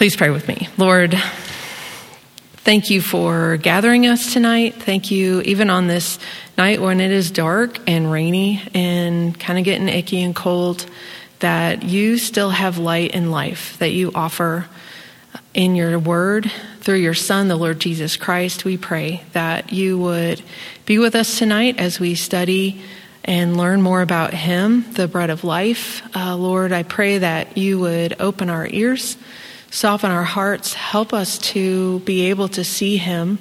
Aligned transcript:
Please 0.00 0.16
pray 0.16 0.30
with 0.30 0.48
me. 0.48 0.66
Lord, 0.78 1.12
thank 2.64 2.88
you 2.88 3.02
for 3.02 3.58
gathering 3.58 4.06
us 4.06 4.32
tonight. 4.32 4.76
Thank 4.76 5.10
you, 5.10 5.42
even 5.42 5.68
on 5.68 5.88
this 5.88 6.18
night 6.56 6.80
when 6.80 7.02
it 7.02 7.10
is 7.10 7.30
dark 7.30 7.78
and 7.86 8.10
rainy 8.10 8.62
and 8.72 9.38
kind 9.38 9.58
of 9.58 9.66
getting 9.66 9.90
icky 9.90 10.22
and 10.22 10.34
cold, 10.34 10.86
that 11.40 11.82
you 11.82 12.16
still 12.16 12.48
have 12.48 12.78
light 12.78 13.14
and 13.14 13.30
life 13.30 13.76
that 13.76 13.90
you 13.90 14.10
offer 14.14 14.68
in 15.52 15.76
your 15.76 15.98
word 15.98 16.50
through 16.80 16.96
your 16.96 17.12
Son, 17.12 17.48
the 17.48 17.56
Lord 17.56 17.78
Jesus 17.78 18.16
Christ. 18.16 18.64
We 18.64 18.78
pray 18.78 19.22
that 19.34 19.70
you 19.70 19.98
would 19.98 20.40
be 20.86 20.98
with 20.98 21.14
us 21.14 21.38
tonight 21.38 21.78
as 21.78 22.00
we 22.00 22.14
study 22.14 22.80
and 23.22 23.54
learn 23.54 23.82
more 23.82 24.00
about 24.00 24.32
Him, 24.32 24.90
the 24.94 25.08
bread 25.08 25.28
of 25.28 25.44
life. 25.44 26.00
Uh, 26.16 26.36
Lord, 26.36 26.72
I 26.72 26.84
pray 26.84 27.18
that 27.18 27.58
you 27.58 27.78
would 27.80 28.16
open 28.18 28.48
our 28.48 28.66
ears, 28.66 29.18
soften 29.70 30.10
our 30.10 30.24
hearts, 30.24 30.74
help 30.74 31.12
us 31.12 31.38
to 31.38 32.00
be 32.00 32.26
able 32.30 32.48
to 32.48 32.64
see 32.64 32.96
Him 32.96 33.38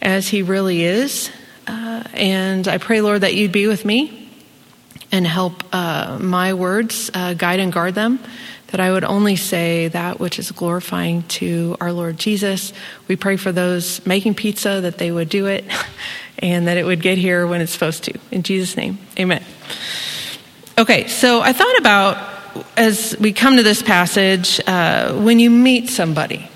as 0.00 0.28
He 0.28 0.42
really 0.42 0.82
is. 0.82 1.30
Uh, 1.66 2.04
and 2.14 2.68
I 2.68 2.78
pray, 2.78 3.00
Lord, 3.00 3.22
that 3.22 3.34
you'd 3.34 3.52
be 3.52 3.66
with 3.66 3.84
me 3.84 4.30
and 5.10 5.26
help 5.26 5.62
uh, 5.72 6.18
my 6.20 6.54
words 6.54 7.10
uh, 7.14 7.34
guide 7.34 7.60
and 7.60 7.72
guard 7.72 7.94
them. 7.94 8.18
That 8.68 8.80
I 8.80 8.90
would 8.90 9.04
only 9.04 9.36
say 9.36 9.88
that 9.88 10.18
which 10.18 10.38
is 10.38 10.50
glorifying 10.50 11.24
to 11.24 11.76
our 11.78 11.92
Lord 11.92 12.18
Jesus. 12.18 12.72
We 13.06 13.16
pray 13.16 13.36
for 13.36 13.52
those 13.52 14.04
making 14.06 14.34
pizza 14.34 14.80
that 14.80 14.96
they 14.96 15.12
would 15.12 15.28
do 15.28 15.44
it 15.46 15.66
and 16.38 16.66
that 16.66 16.78
it 16.78 16.84
would 16.84 17.02
get 17.02 17.18
here 17.18 17.46
when 17.46 17.60
it's 17.60 17.72
supposed 17.72 18.04
to. 18.04 18.18
In 18.30 18.42
Jesus' 18.42 18.74
name, 18.74 18.98
amen. 19.18 19.44
Okay, 20.78 21.06
so 21.06 21.42
I 21.42 21.52
thought 21.52 21.78
about 21.78 22.31
as 22.76 23.16
we 23.18 23.32
come 23.32 23.56
to 23.56 23.62
this 23.62 23.82
passage, 23.82 24.60
uh, 24.66 25.14
when 25.14 25.38
you 25.38 25.50
meet 25.50 25.90
somebody, 25.90 26.48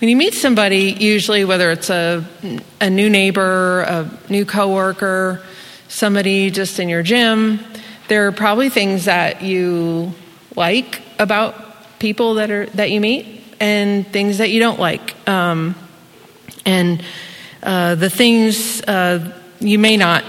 when 0.00 0.08
you 0.08 0.16
meet 0.16 0.34
somebody, 0.34 0.96
usually 0.98 1.44
whether 1.44 1.70
it's 1.70 1.90
a, 1.90 2.24
a 2.80 2.90
new 2.90 3.08
neighbor, 3.08 3.82
a 3.82 4.10
new 4.28 4.44
coworker, 4.44 5.42
somebody 5.88 6.50
just 6.50 6.80
in 6.80 6.88
your 6.88 7.02
gym, 7.02 7.60
there 8.08 8.26
are 8.26 8.32
probably 8.32 8.68
things 8.68 9.04
that 9.04 9.42
you 9.42 10.12
like 10.56 11.02
about 11.18 11.98
people 11.98 12.34
that 12.34 12.50
are 12.50 12.66
that 12.66 12.90
you 12.90 13.00
meet, 13.00 13.42
and 13.60 14.06
things 14.08 14.38
that 14.38 14.50
you 14.50 14.58
don't 14.58 14.80
like. 14.80 15.14
Um, 15.28 15.76
and 16.66 17.02
uh, 17.62 17.94
the 17.94 18.10
things 18.10 18.82
uh, 18.82 19.40
you 19.60 19.78
may 19.78 19.96
not 19.96 20.24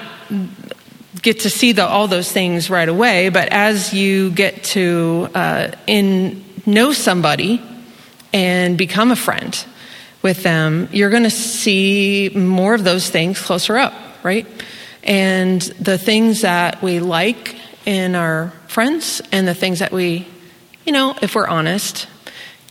get 1.22 1.42
to 1.42 1.50
see 1.50 1.72
the, 1.72 1.86
all 1.86 2.08
those 2.08 2.31
things 2.31 2.69
right 2.69 2.88
away, 2.89 3.30
but 3.30 3.50
as 3.50 3.94
you 3.94 4.31
get 4.31 4.64
to 4.64 5.30
uh, 5.33 5.72
in 5.88 6.44
know 6.66 6.94
somebody 6.94 7.61
and 8.31 8.78
become 8.78 9.11
a 9.11 9.16
friend 9.16 9.66
with 10.22 10.44
them, 10.44 10.89
you're 10.91 11.09
going 11.09 11.23
to 11.23 11.30
see 11.30 12.30
more 12.34 12.73
of 12.73 12.84
those 12.84 13.09
things 13.09 13.39
closer 13.39 13.78
up, 13.78 13.94
right? 14.23 14.47
And 15.03 15.61
the 15.61 15.97
things 15.97 16.41
that 16.41 16.81
we 16.81 17.00
like 17.00 17.56
in 17.86 18.16
our 18.16 18.52
friends 18.67 19.22
and 19.31 19.47
the 19.47 19.53
things 19.53 19.80
that 19.80 19.91
we, 19.91 20.28
you 20.86 20.94
know, 20.94 21.16
if 21.22 21.36
we're 21.36 21.47
honest, 21.47 22.08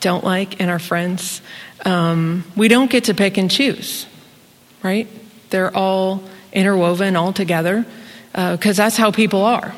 don't 0.00 0.24
like 0.24 0.60
in 0.60 0.68
our 0.68 0.78
friends, 0.78 1.42
um, 1.84 2.44
we 2.56 2.68
don't 2.68 2.90
get 2.90 3.04
to 3.04 3.14
pick 3.14 3.36
and 3.36 3.50
choose 3.50 4.06
right? 4.82 5.08
They're 5.50 5.74
all 5.74 6.22
interwoven 6.52 7.16
all 7.16 7.32
together 7.32 7.86
because 8.32 8.78
uh, 8.78 8.84
that's 8.84 8.96
how 8.96 9.10
people 9.10 9.44
are. 9.44 9.74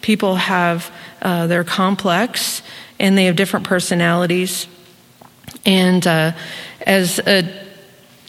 People 0.00 0.36
have, 0.36 0.90
uh, 1.20 1.46
they're 1.46 1.64
complex 1.64 2.62
and 2.98 3.18
they 3.18 3.24
have 3.24 3.36
different 3.36 3.66
personalities. 3.66 4.66
And 5.66 6.06
uh, 6.06 6.32
as 6.86 7.18
a, 7.18 7.66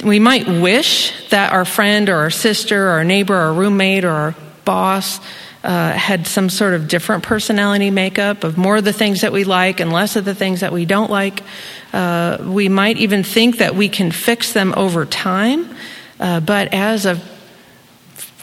we 0.03 0.19
might 0.19 0.47
wish 0.47 1.29
that 1.29 1.53
our 1.53 1.65
friend 1.65 2.09
or 2.09 2.17
our 2.17 2.29
sister 2.29 2.87
or 2.87 2.89
our 2.91 3.03
neighbor 3.03 3.35
or 3.35 3.39
our 3.39 3.53
roommate 3.53 4.03
or 4.03 4.11
our 4.11 4.35
boss 4.65 5.19
uh, 5.63 5.91
had 5.91 6.25
some 6.25 6.49
sort 6.49 6.73
of 6.73 6.87
different 6.87 7.23
personality 7.23 7.91
makeup 7.91 8.43
of 8.43 8.57
more 8.57 8.77
of 8.77 8.83
the 8.83 8.93
things 8.93 9.21
that 9.21 9.31
we 9.31 9.43
like 9.43 9.79
and 9.79 9.93
less 9.93 10.15
of 10.15 10.25
the 10.25 10.33
things 10.33 10.61
that 10.61 10.73
we 10.73 10.85
don't 10.85 11.11
like. 11.11 11.43
Uh, 11.93 12.37
we 12.41 12.67
might 12.67 12.97
even 12.97 13.23
think 13.23 13.59
that 13.59 13.75
we 13.75 13.87
can 13.87 14.11
fix 14.11 14.53
them 14.53 14.73
over 14.75 15.05
time. 15.05 15.69
Uh, 16.19 16.39
but 16.39 16.73
as 16.73 17.05
a 17.05 17.21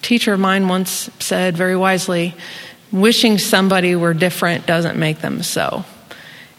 teacher 0.03 0.33
of 0.33 0.41
mine 0.41 0.69
once 0.69 1.11
said 1.19 1.57
very 1.57 1.77
wisely, 1.77 2.35
wishing 2.93 3.39
somebody 3.39 3.95
were 3.97 4.15
different 4.15 4.67
doesn't 4.67 4.99
make 4.99 5.21
them 5.21 5.43
so. 5.43 5.85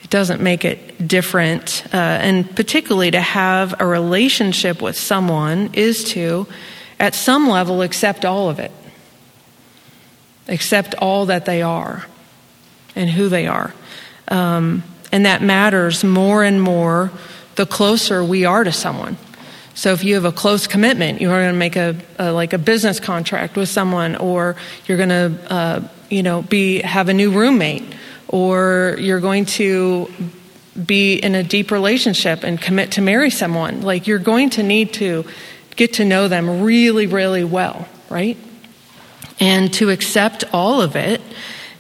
It 0.04 0.10
doesn't 0.10 0.42
make 0.42 0.66
it 0.66 1.08
different. 1.08 1.84
Uh, 1.94 1.98
and 1.98 2.56
particularly 2.56 3.12
to 3.12 3.22
have 3.22 3.80
a 3.80 3.86
relationship 3.86 4.82
with 4.82 4.98
someone 4.98 5.72
is 5.74 6.04
to, 6.12 6.48
at 7.00 7.16
some 7.16 7.48
level, 7.48 7.82
accept 7.82 8.26
all 8.26 8.50
of 8.50 8.60
it, 8.60 8.72
accept 10.48 10.96
all 10.96 11.28
that 11.28 11.46
they 11.46 11.62
are 11.62 12.06
and 12.96 13.10
who 13.10 13.30
they 13.30 13.48
are. 13.48 13.74
Um, 14.28 14.84
and 15.12 15.26
that 15.26 15.42
matters 15.42 16.04
more 16.04 16.44
and 16.44 16.62
more 16.62 17.12
the 17.56 17.66
closer 17.66 18.24
we 18.24 18.46
are 18.46 18.64
to 18.64 18.72
someone. 18.72 19.18
So 19.80 19.94
if 19.94 20.04
you 20.04 20.16
have 20.16 20.26
a 20.26 20.34
close 20.34 20.68
commitment, 20.68 21.22
you're 21.22 21.32
going 21.32 21.54
to 21.54 21.58
make 21.58 21.78
a, 21.78 21.96
a 22.18 22.34
like 22.34 22.52
a 22.52 22.58
business 22.58 23.00
contract 23.00 23.56
with 23.56 23.70
someone, 23.70 24.18
or 24.18 24.58
you're 24.86 24.98
going 24.98 25.08
to 25.08 25.40
uh, 25.50 25.88
you 26.10 26.22
know 26.22 26.42
be 26.42 26.82
have 26.82 27.08
a 27.08 27.14
new 27.14 27.32
roommate, 27.32 27.86
or 28.28 28.98
you're 29.00 29.22
going 29.22 29.46
to 29.46 30.12
be 30.86 31.16
in 31.16 31.34
a 31.34 31.44
deep 31.44 31.72
relationship 31.72 32.44
and 32.44 32.60
commit 32.60 32.92
to 32.92 33.02
marry 33.02 33.30
someone. 33.30 33.82
Like 33.82 34.06
you're 34.06 34.20
going 34.20 34.50
to 34.52 34.64
need 34.64 34.92
to 34.96 35.24
get 35.78 35.94
to 35.94 36.04
know 36.04 36.28
them 36.28 36.62
really, 36.62 37.08
really 37.08 37.46
well, 37.46 37.88
right? 38.10 38.36
And 39.40 39.74
to 39.76 39.92
accept 39.92 40.44
all 40.52 40.82
of 40.82 40.98
it. 40.98 41.22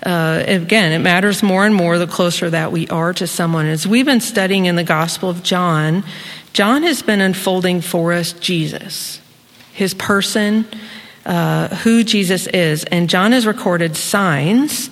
Uh, 0.01 0.41
again, 0.47 0.93
it 0.93 0.99
matters 0.99 1.43
more 1.43 1.65
and 1.65 1.75
more 1.75 1.97
the 1.97 2.07
closer 2.07 2.49
that 2.49 2.71
we 2.71 2.87
are 2.87 3.13
to 3.13 3.27
someone. 3.27 3.65
As 3.65 3.85
we've 3.85 4.05
been 4.05 4.21
studying 4.21 4.67
in 4.67 4.77
the 4.77 4.85
Gospel 4.85 5.29
of 5.29 5.43
John, 5.43 6.05
John 6.59 6.83
has 6.83 7.01
been 7.01 7.21
unfolding 7.21 7.79
for 7.79 8.11
us 8.11 8.33
Jesus, 8.33 9.21
his 9.71 9.93
person, 9.93 10.65
uh, 11.25 11.69
who 11.69 12.03
Jesus 12.03 12.47
is. 12.47 12.83
And 12.83 13.09
John 13.09 13.31
has 13.31 13.47
recorded 13.47 13.95
signs, 13.95 14.89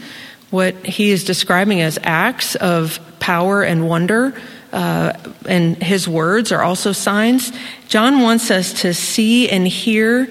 what 0.49 0.75
he 0.85 1.09
is 1.09 1.25
describing 1.25 1.81
as 1.81 1.99
acts 2.03 2.55
of 2.55 3.01
power 3.19 3.63
and 3.63 3.85
wonder. 3.85 4.33
Uh, 4.71 5.11
and 5.45 5.75
his 5.83 6.07
words 6.07 6.53
are 6.53 6.61
also 6.61 6.93
signs. 6.93 7.51
John 7.89 8.21
wants 8.21 8.49
us 8.49 8.71
to 8.83 8.93
see 8.93 9.49
and 9.49 9.67
hear 9.67 10.25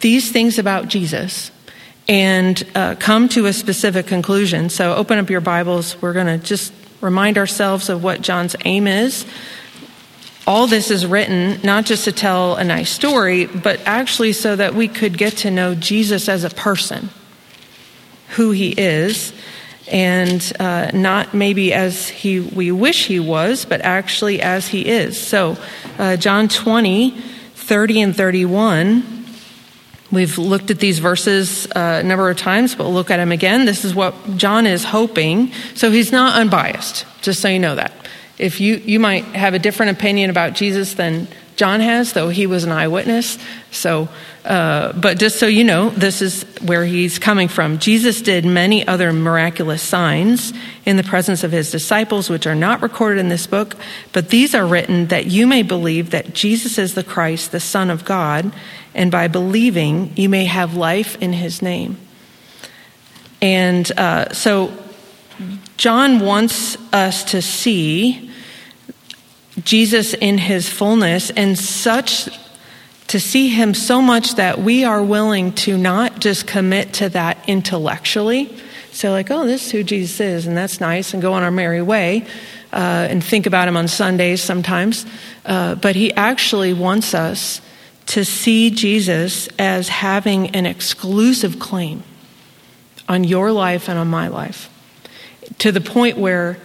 these 0.00 0.30
things 0.30 0.58
about 0.58 0.88
Jesus 0.88 1.50
and 2.06 2.62
uh, 2.74 2.96
come 2.96 3.30
to 3.30 3.46
a 3.46 3.54
specific 3.54 4.08
conclusion. 4.08 4.68
So 4.68 4.94
open 4.94 5.18
up 5.18 5.30
your 5.30 5.40
Bibles. 5.40 5.96
We're 6.02 6.12
going 6.12 6.38
to 6.38 6.46
just 6.46 6.70
remind 7.00 7.38
ourselves 7.38 7.88
of 7.88 8.04
what 8.04 8.20
John's 8.20 8.56
aim 8.66 8.86
is 8.86 9.24
all 10.46 10.66
this 10.66 10.90
is 10.90 11.04
written 11.04 11.60
not 11.62 11.84
just 11.84 12.04
to 12.04 12.12
tell 12.12 12.54
a 12.54 12.64
nice 12.64 12.90
story, 12.90 13.46
but 13.46 13.80
actually 13.84 14.32
so 14.32 14.54
that 14.54 14.74
we 14.74 14.86
could 14.86 15.18
get 15.18 15.38
to 15.38 15.50
know 15.50 15.74
Jesus 15.74 16.28
as 16.28 16.44
a 16.44 16.50
person, 16.50 17.10
who 18.30 18.52
he 18.52 18.70
is, 18.70 19.32
and 19.90 20.52
uh, 20.60 20.90
not 20.94 21.34
maybe 21.34 21.72
as 21.72 22.08
he 22.08 22.40
we 22.40 22.70
wish 22.70 23.06
he 23.06 23.20
was, 23.20 23.64
but 23.64 23.80
actually 23.80 24.40
as 24.40 24.68
he 24.68 24.86
is. 24.86 25.20
So, 25.20 25.56
uh, 25.98 26.16
John 26.16 26.48
20, 26.48 27.10
30 27.54 28.00
and 28.02 28.16
31. 28.16 29.12
We've 30.12 30.38
looked 30.38 30.70
at 30.70 30.78
these 30.78 31.00
verses 31.00 31.66
uh, 31.66 32.00
a 32.00 32.06
number 32.06 32.30
of 32.30 32.36
times, 32.36 32.76
but 32.76 32.84
we'll 32.84 32.94
look 32.94 33.10
at 33.10 33.16
them 33.16 33.32
again. 33.32 33.64
This 33.64 33.84
is 33.84 33.92
what 33.92 34.14
John 34.36 34.64
is 34.64 34.84
hoping. 34.84 35.50
So 35.74 35.90
he's 35.90 36.12
not 36.12 36.38
unbiased, 36.40 37.04
just 37.22 37.40
so 37.40 37.48
you 37.48 37.58
know 37.58 37.74
that. 37.74 37.92
If 38.38 38.60
you, 38.60 38.76
you 38.76 39.00
might 39.00 39.24
have 39.24 39.54
a 39.54 39.58
different 39.58 39.96
opinion 39.98 40.30
about 40.30 40.54
Jesus 40.54 40.94
than 40.94 41.28
John 41.56 41.80
has, 41.80 42.12
though 42.12 42.28
he 42.28 42.46
was 42.46 42.64
an 42.64 42.72
eyewitness. 42.72 43.38
So, 43.70 44.10
uh, 44.44 44.92
but 44.92 45.18
just 45.18 45.38
so 45.38 45.46
you 45.46 45.64
know, 45.64 45.88
this 45.88 46.20
is 46.20 46.42
where 46.60 46.84
he's 46.84 47.18
coming 47.18 47.48
from. 47.48 47.78
Jesus 47.78 48.20
did 48.20 48.44
many 48.44 48.86
other 48.86 49.10
miraculous 49.10 49.82
signs 49.82 50.52
in 50.84 50.98
the 50.98 51.02
presence 51.02 51.44
of 51.44 51.52
his 51.52 51.70
disciples, 51.70 52.28
which 52.28 52.46
are 52.46 52.54
not 52.54 52.82
recorded 52.82 53.20
in 53.20 53.30
this 53.30 53.46
book, 53.46 53.74
but 54.12 54.28
these 54.28 54.54
are 54.54 54.66
written 54.66 55.06
that 55.06 55.26
you 55.26 55.46
may 55.46 55.62
believe 55.62 56.10
that 56.10 56.34
Jesus 56.34 56.76
is 56.76 56.94
the 56.94 57.02
Christ, 57.02 57.52
the 57.52 57.60
Son 57.60 57.88
of 57.88 58.04
God, 58.04 58.52
and 58.94 59.10
by 59.10 59.26
believing 59.26 60.12
you 60.14 60.28
may 60.28 60.44
have 60.44 60.74
life 60.74 61.20
in 61.22 61.32
his 61.32 61.62
name. 61.62 61.96
And 63.40 63.90
uh, 63.98 64.32
so, 64.32 64.76
John 65.76 66.20
wants 66.20 66.76
us 66.92 67.24
to 67.24 67.42
see 67.42 68.25
Jesus 69.64 70.14
in 70.14 70.38
his 70.38 70.68
fullness 70.68 71.30
and 71.30 71.58
such 71.58 72.28
to 73.08 73.20
see 73.20 73.48
him 73.48 73.72
so 73.74 74.02
much 74.02 74.34
that 74.34 74.58
we 74.58 74.84
are 74.84 75.02
willing 75.02 75.52
to 75.52 75.78
not 75.78 76.20
just 76.20 76.46
commit 76.46 76.92
to 76.94 77.08
that 77.10 77.38
intellectually. 77.46 78.54
So, 78.92 79.10
like, 79.10 79.30
oh, 79.30 79.46
this 79.46 79.66
is 79.66 79.72
who 79.72 79.82
Jesus 79.84 80.20
is, 80.20 80.46
and 80.46 80.56
that's 80.56 80.80
nice, 80.80 81.12
and 81.12 81.22
go 81.22 81.34
on 81.34 81.42
our 81.42 81.50
merry 81.50 81.82
way. 81.82 82.26
uh, 82.72 83.06
and 83.08 83.24
think 83.24 83.46
about 83.46 83.68
him 83.68 83.76
on 83.76 83.88
Sundays 83.88 84.42
sometimes, 84.42 85.06
uh, 85.46 85.74
but 85.76 85.96
he 85.96 86.12
actually 86.12 86.74
wants 86.74 87.14
us 87.14 87.60
to 88.06 88.24
see 88.24 88.70
Jesus 88.70 89.48
as 89.58 89.88
having 89.88 90.50
an 90.50 90.66
exclusive 90.66 91.58
claim 91.58 92.02
on 93.08 93.24
your 93.24 93.50
life 93.50 93.88
and 93.88 93.98
on 93.98 94.08
my 94.08 94.28
life 94.28 94.68
to 95.58 95.72
the 95.72 95.80
point 95.80 96.18
where 96.18 96.58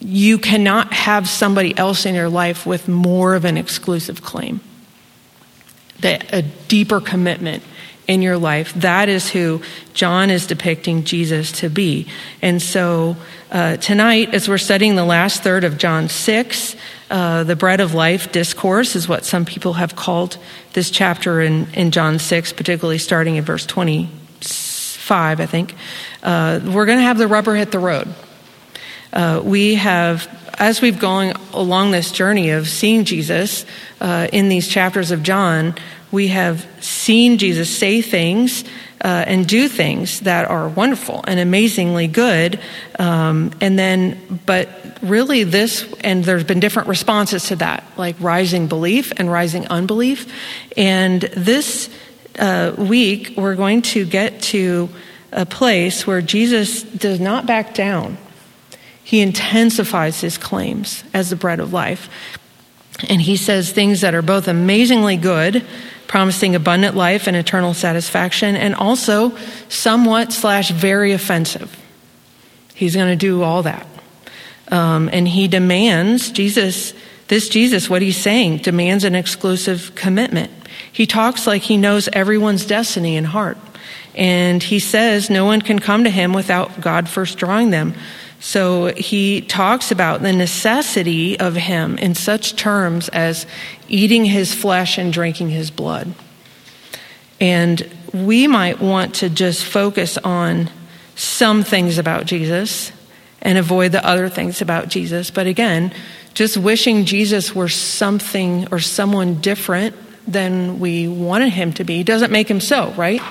you 0.00 0.38
cannot 0.38 0.92
have 0.92 1.28
somebody 1.28 1.76
else 1.76 2.06
in 2.06 2.14
your 2.14 2.28
life 2.28 2.66
with 2.66 2.88
more 2.88 3.34
of 3.34 3.44
an 3.44 3.56
exclusive 3.56 4.22
claim, 4.22 4.60
that 6.00 6.32
a 6.32 6.42
deeper 6.42 7.00
commitment 7.00 7.62
in 8.06 8.22
your 8.22 8.38
life. 8.38 8.72
That 8.74 9.08
is 9.08 9.30
who 9.30 9.60
John 9.92 10.30
is 10.30 10.46
depicting 10.46 11.04
Jesus 11.04 11.52
to 11.60 11.68
be. 11.68 12.08
And 12.40 12.60
so 12.60 13.16
uh, 13.50 13.76
tonight, 13.76 14.34
as 14.34 14.48
we're 14.48 14.58
studying 14.58 14.96
the 14.96 15.04
last 15.04 15.42
third 15.42 15.62
of 15.62 15.76
John 15.76 16.08
6, 16.08 16.76
uh, 17.10 17.44
the 17.44 17.54
bread 17.54 17.80
of 17.80 17.94
life 17.94 18.32
discourse 18.32 18.96
is 18.96 19.08
what 19.08 19.24
some 19.24 19.44
people 19.44 19.74
have 19.74 19.94
called 19.94 20.38
this 20.72 20.90
chapter 20.90 21.40
in, 21.42 21.68
in 21.74 21.90
John 21.90 22.18
6, 22.18 22.54
particularly 22.54 22.98
starting 22.98 23.36
in 23.36 23.44
verse 23.44 23.66
25, 23.66 25.40
I 25.40 25.46
think. 25.46 25.74
Uh, 26.22 26.60
we're 26.64 26.86
going 26.86 26.98
to 26.98 27.04
have 27.04 27.18
the 27.18 27.28
rubber 27.28 27.54
hit 27.54 27.72
the 27.72 27.78
road. 27.78 28.12
Uh, 29.12 29.40
we 29.44 29.76
have, 29.76 30.28
as 30.58 30.80
we've 30.80 30.98
gone 30.98 31.32
along 31.52 31.90
this 31.90 32.12
journey 32.12 32.50
of 32.50 32.68
seeing 32.68 33.04
Jesus 33.04 33.64
uh, 34.00 34.28
in 34.32 34.48
these 34.48 34.68
chapters 34.68 35.10
of 35.10 35.22
John, 35.22 35.74
we 36.10 36.28
have 36.28 36.66
seen 36.80 37.38
Jesus 37.38 37.74
say 37.74 38.00
things 38.00 38.64
uh, 39.00 39.24
and 39.26 39.46
do 39.46 39.68
things 39.68 40.20
that 40.20 40.48
are 40.48 40.68
wonderful 40.68 41.24
and 41.26 41.38
amazingly 41.38 42.06
good. 42.06 42.60
Um, 42.98 43.52
and 43.60 43.78
then, 43.78 44.40
but 44.46 44.68
really, 45.02 45.44
this, 45.44 45.90
and 46.00 46.24
there's 46.24 46.44
been 46.44 46.60
different 46.60 46.88
responses 46.88 47.44
to 47.48 47.56
that, 47.56 47.84
like 47.96 48.16
rising 48.20 48.66
belief 48.66 49.12
and 49.16 49.30
rising 49.30 49.66
unbelief. 49.68 50.32
And 50.76 51.20
this 51.20 51.90
uh, 52.38 52.74
week, 52.76 53.34
we're 53.36 53.56
going 53.56 53.82
to 53.82 54.04
get 54.04 54.42
to 54.42 54.88
a 55.30 55.44
place 55.44 56.06
where 56.06 56.22
Jesus 56.22 56.82
does 56.82 57.20
not 57.20 57.46
back 57.46 57.74
down. 57.74 58.16
He 59.08 59.22
intensifies 59.22 60.20
his 60.20 60.36
claims 60.36 61.02
as 61.14 61.30
the 61.30 61.36
bread 61.36 61.60
of 61.60 61.72
life. 61.72 62.10
And 63.08 63.22
he 63.22 63.38
says 63.38 63.72
things 63.72 64.02
that 64.02 64.14
are 64.14 64.20
both 64.20 64.48
amazingly 64.48 65.16
good, 65.16 65.64
promising 66.06 66.54
abundant 66.54 66.94
life 66.94 67.26
and 67.26 67.34
eternal 67.34 67.72
satisfaction, 67.72 68.54
and 68.54 68.74
also 68.74 69.34
somewhat 69.70 70.34
slash 70.34 70.70
very 70.72 71.12
offensive. 71.12 71.74
He's 72.74 72.94
going 72.94 73.08
to 73.08 73.16
do 73.16 73.42
all 73.42 73.62
that. 73.62 73.86
Um, 74.70 75.08
and 75.10 75.26
he 75.26 75.48
demands, 75.48 76.30
Jesus, 76.30 76.92
this 77.28 77.48
Jesus, 77.48 77.88
what 77.88 78.02
he's 78.02 78.18
saying, 78.18 78.58
demands 78.58 79.04
an 79.04 79.14
exclusive 79.14 79.94
commitment. 79.94 80.52
He 80.92 81.06
talks 81.06 81.46
like 81.46 81.62
he 81.62 81.78
knows 81.78 82.10
everyone's 82.12 82.66
destiny 82.66 83.16
and 83.16 83.26
heart. 83.26 83.56
And 84.14 84.62
he 84.62 84.80
says 84.80 85.30
no 85.30 85.46
one 85.46 85.62
can 85.62 85.78
come 85.78 86.04
to 86.04 86.10
him 86.10 86.34
without 86.34 86.82
God 86.82 87.08
first 87.08 87.38
drawing 87.38 87.70
them. 87.70 87.94
So 88.40 88.92
he 88.94 89.40
talks 89.40 89.90
about 89.90 90.22
the 90.22 90.32
necessity 90.32 91.38
of 91.38 91.56
him 91.56 91.98
in 91.98 92.14
such 92.14 92.54
terms 92.54 93.08
as 93.08 93.46
eating 93.88 94.24
his 94.24 94.54
flesh 94.54 94.96
and 94.96 95.12
drinking 95.12 95.50
his 95.50 95.70
blood. 95.70 96.14
And 97.40 97.88
we 98.12 98.46
might 98.46 98.80
want 98.80 99.16
to 99.16 99.28
just 99.28 99.64
focus 99.64 100.18
on 100.18 100.70
some 101.14 101.64
things 101.64 101.98
about 101.98 102.26
Jesus 102.26 102.92
and 103.42 103.58
avoid 103.58 103.92
the 103.92 104.04
other 104.06 104.28
things 104.28 104.60
about 104.60 104.88
Jesus. 104.88 105.30
But 105.30 105.46
again, 105.46 105.92
just 106.34 106.56
wishing 106.56 107.04
Jesus 107.04 107.54
were 107.54 107.68
something 107.68 108.68
or 108.70 108.78
someone 108.78 109.40
different 109.40 109.96
than 110.26 110.78
we 110.78 111.08
wanted 111.08 111.50
him 111.50 111.72
to 111.74 111.84
be 111.84 112.04
doesn't 112.04 112.30
make 112.30 112.48
him 112.48 112.60
so, 112.60 112.92
right? 112.92 113.22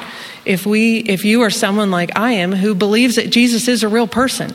If 0.45 0.65
we 0.65 0.97
if 0.99 1.25
you 1.25 1.41
are 1.43 1.49
someone 1.49 1.91
like 1.91 2.17
I 2.17 2.33
am 2.33 2.51
who 2.51 2.73
believes 2.73 3.15
that 3.15 3.29
Jesus 3.29 3.67
is 3.67 3.83
a 3.83 3.87
real 3.87 4.07
person, 4.07 4.53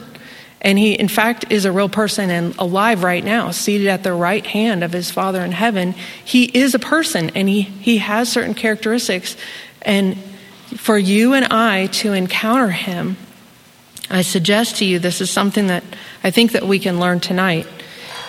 and 0.64 0.78
he, 0.78 0.92
in 0.94 1.08
fact, 1.08 1.46
is 1.50 1.64
a 1.64 1.72
real 1.72 1.88
person 1.88 2.30
and 2.30 2.56
alive 2.56 3.02
right 3.02 3.24
now, 3.24 3.50
seated 3.50 3.88
at 3.88 4.04
the 4.04 4.12
right 4.12 4.46
hand 4.46 4.84
of 4.84 4.92
his 4.92 5.10
Father 5.10 5.42
in 5.42 5.50
heaven. 5.50 5.92
He 6.24 6.44
is 6.44 6.72
a 6.74 6.78
person 6.78 7.30
and 7.30 7.48
he, 7.48 7.62
he 7.62 7.98
has 7.98 8.30
certain 8.30 8.54
characteristics. 8.54 9.36
And 9.82 10.16
for 10.76 10.96
you 10.96 11.34
and 11.34 11.46
I 11.46 11.88
to 11.88 12.12
encounter 12.12 12.70
him, 12.70 13.16
I 14.08 14.22
suggest 14.22 14.76
to 14.76 14.84
you 14.84 15.00
this 15.00 15.20
is 15.20 15.32
something 15.32 15.66
that 15.66 15.82
I 16.22 16.30
think 16.30 16.52
that 16.52 16.62
we 16.62 16.78
can 16.78 17.00
learn 17.00 17.18
tonight. 17.18 17.66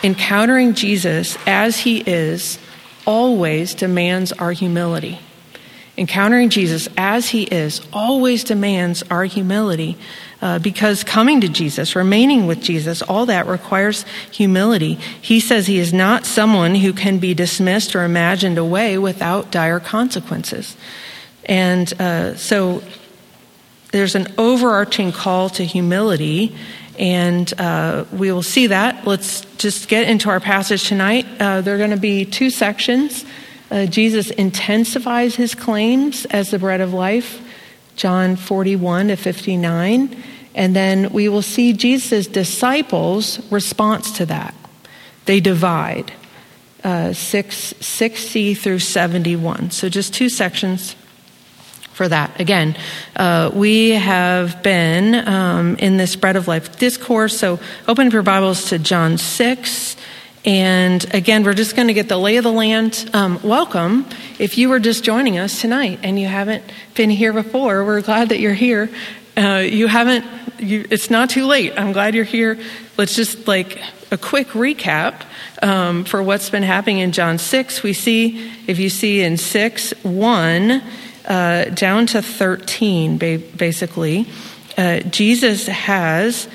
Encountering 0.02 0.74
Jesus 0.74 1.38
as 1.46 1.78
he 1.82 2.00
is 2.00 2.58
always 3.06 3.76
demands 3.76 4.32
our 4.34 4.54
humility. 4.54 5.20
Encountering 5.96 6.50
Jesus 6.50 6.90
as 6.98 7.30
he 7.30 7.44
is 7.44 7.80
always 7.94 8.44
demands 8.44 9.04
our 9.12 9.26
humility 9.26 9.98
uh, 10.44 10.60
because 10.60 11.06
coming 11.06 11.40
to 11.40 11.48
Jesus, 11.48 11.96
remaining 11.96 12.48
with 12.48 12.60
Jesus, 12.60 13.02
all 13.02 13.28
that 13.28 13.48
requires 13.48 14.04
humility. 14.30 14.96
He 15.22 15.40
says 15.40 15.68
he 15.68 15.80
is 15.80 15.94
not 15.94 16.26
someone 16.26 16.76
who 16.76 16.92
can 16.92 17.18
be 17.18 17.34
dismissed 17.34 17.96
or 17.96 18.04
imagined 18.04 18.58
away 18.58 18.98
without 18.98 19.52
dire 19.52 19.80
consequences. 19.80 20.76
And 21.46 21.94
uh, 21.94 22.36
so 22.36 22.84
there's 23.94 24.16
an 24.16 24.34
overarching 24.38 25.14
call 25.14 25.48
to 25.52 25.64
humility, 25.64 26.54
and 27.00 27.52
uh, 27.58 28.04
we 28.12 28.30
will 28.30 28.44
see 28.44 28.68
that. 28.68 29.08
Let's 29.08 29.46
just 29.58 29.88
get 29.88 30.10
into 30.10 30.30
our 30.30 30.42
passage 30.42 30.90
tonight. 30.90 31.26
Uh, 31.40 31.62
there 31.62 31.74
are 31.74 31.78
going 31.78 31.92
to 31.92 31.96
be 31.96 32.26
two 32.26 32.50
sections. 32.50 33.24
Uh, 33.72 33.86
Jesus 33.86 34.30
intensifies 34.30 35.36
his 35.36 35.56
claims 35.56 36.26
as 36.26 36.52
the 36.52 36.60
bread 36.60 36.82
of 36.82 36.94
life, 36.94 37.42
John 37.96 38.36
41 38.36 39.08
to 39.08 39.16
59. 39.16 40.24
And 40.56 40.76
then 40.76 41.12
we 41.12 41.30
will 41.30 41.42
see 41.42 41.74
Jesus' 41.74 42.28
disciples' 42.28 43.40
response 43.52 44.12
to 44.18 44.26
that. 44.28 44.54
They 45.26 45.40
divide 45.40 46.14
uh, 46.84 47.14
6, 47.14 47.74
6c 47.74 48.58
through 48.58 48.80
71. 48.80 49.72
So 49.72 49.90
just 49.90 50.14
two 50.14 50.30
sections 50.30 50.96
for 51.94 52.08
that. 52.08 52.40
Again, 52.40 52.76
uh, 53.16 53.52
we 53.54 53.92
have 53.92 54.62
been 54.64 55.16
um, 55.28 55.76
in 55.78 55.98
this 55.98 56.16
bread 56.16 56.36
of 56.36 56.48
life 56.48 56.78
discourse. 56.78 57.38
So 57.38 57.60
open 57.88 58.08
up 58.08 58.14
your 58.14 58.24
Bibles 58.24 58.70
to 58.70 58.80
John 58.80 59.18
6. 59.18 59.96
And 60.46 61.14
again, 61.16 61.44
we're 61.44 61.54
just 61.54 61.76
going 61.76 61.88
to 61.88 61.94
get 61.94 62.10
the 62.10 62.18
lay 62.18 62.36
of 62.36 62.44
the 62.44 62.52
land. 62.52 63.10
Um, 63.14 63.42
welcome. 63.44 64.06
If 64.40 64.58
you 64.58 64.68
were 64.68 64.80
just 64.80 65.04
joining 65.04 65.38
us 65.38 65.62
tonight 65.62 66.00
and 66.04 66.20
you 66.20 66.28
haven't 66.28 66.66
been 66.96 67.10
here 67.10 67.32
before, 67.32 67.86
we're 67.86 68.02
glad 68.02 68.30
that 68.30 68.40
you're 68.40 68.54
here. 68.54 68.90
Uh, 69.36 69.64
you 69.66 69.88
haven't, 69.88 70.26
you, 70.60 70.86
it's 70.92 71.10
not 71.10 71.30
too 71.30 71.46
late. 71.46 71.74
I'm 71.78 71.92
glad 71.92 72.14
you're 72.14 72.24
here. 72.24 72.60
Let's 72.98 73.16
just 73.16 73.48
like 73.48 73.82
a 74.12 74.18
quick 74.18 74.50
recap 74.50 75.24
um, 75.64 76.06
for 76.06 76.22
what's 76.22 76.52
been 76.52 76.64
happening 76.64 77.00
in 77.00 77.12
John 77.12 77.40
6. 77.40 77.82
We 77.82 77.94
see, 77.94 78.52
if 78.68 78.78
you 78.78 78.90
see 78.90 79.24
in 79.24 79.38
6, 79.38 79.94
1 80.04 80.84
uh, 81.26 81.66
down 81.66 82.06
to 82.08 82.22
13, 82.22 83.18
basically, 83.18 84.28
uh, 84.78 85.00
Jesus 85.00 85.68
has 85.68 86.48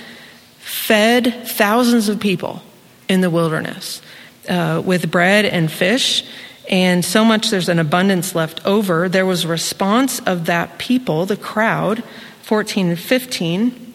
fed 0.58 1.48
thousands 1.48 2.08
of 2.08 2.20
people 2.20 2.62
in 3.08 3.22
the 3.22 3.30
wilderness 3.30 4.00
uh, 4.48 4.80
with 4.84 5.10
bread 5.10 5.44
and 5.44 5.70
fish. 5.70 6.24
And 6.68 7.04
so 7.04 7.24
much 7.24 7.50
there's 7.50 7.68
an 7.68 7.78
abundance 7.78 8.34
left 8.34 8.64
over. 8.66 9.08
There 9.08 9.26
was 9.26 9.46
response 9.46 10.20
of 10.20 10.46
that 10.46 10.78
people, 10.78 11.24
the 11.26 11.36
crowd, 11.36 12.04
14 12.48 12.88
and 12.88 12.98
15, 12.98 13.94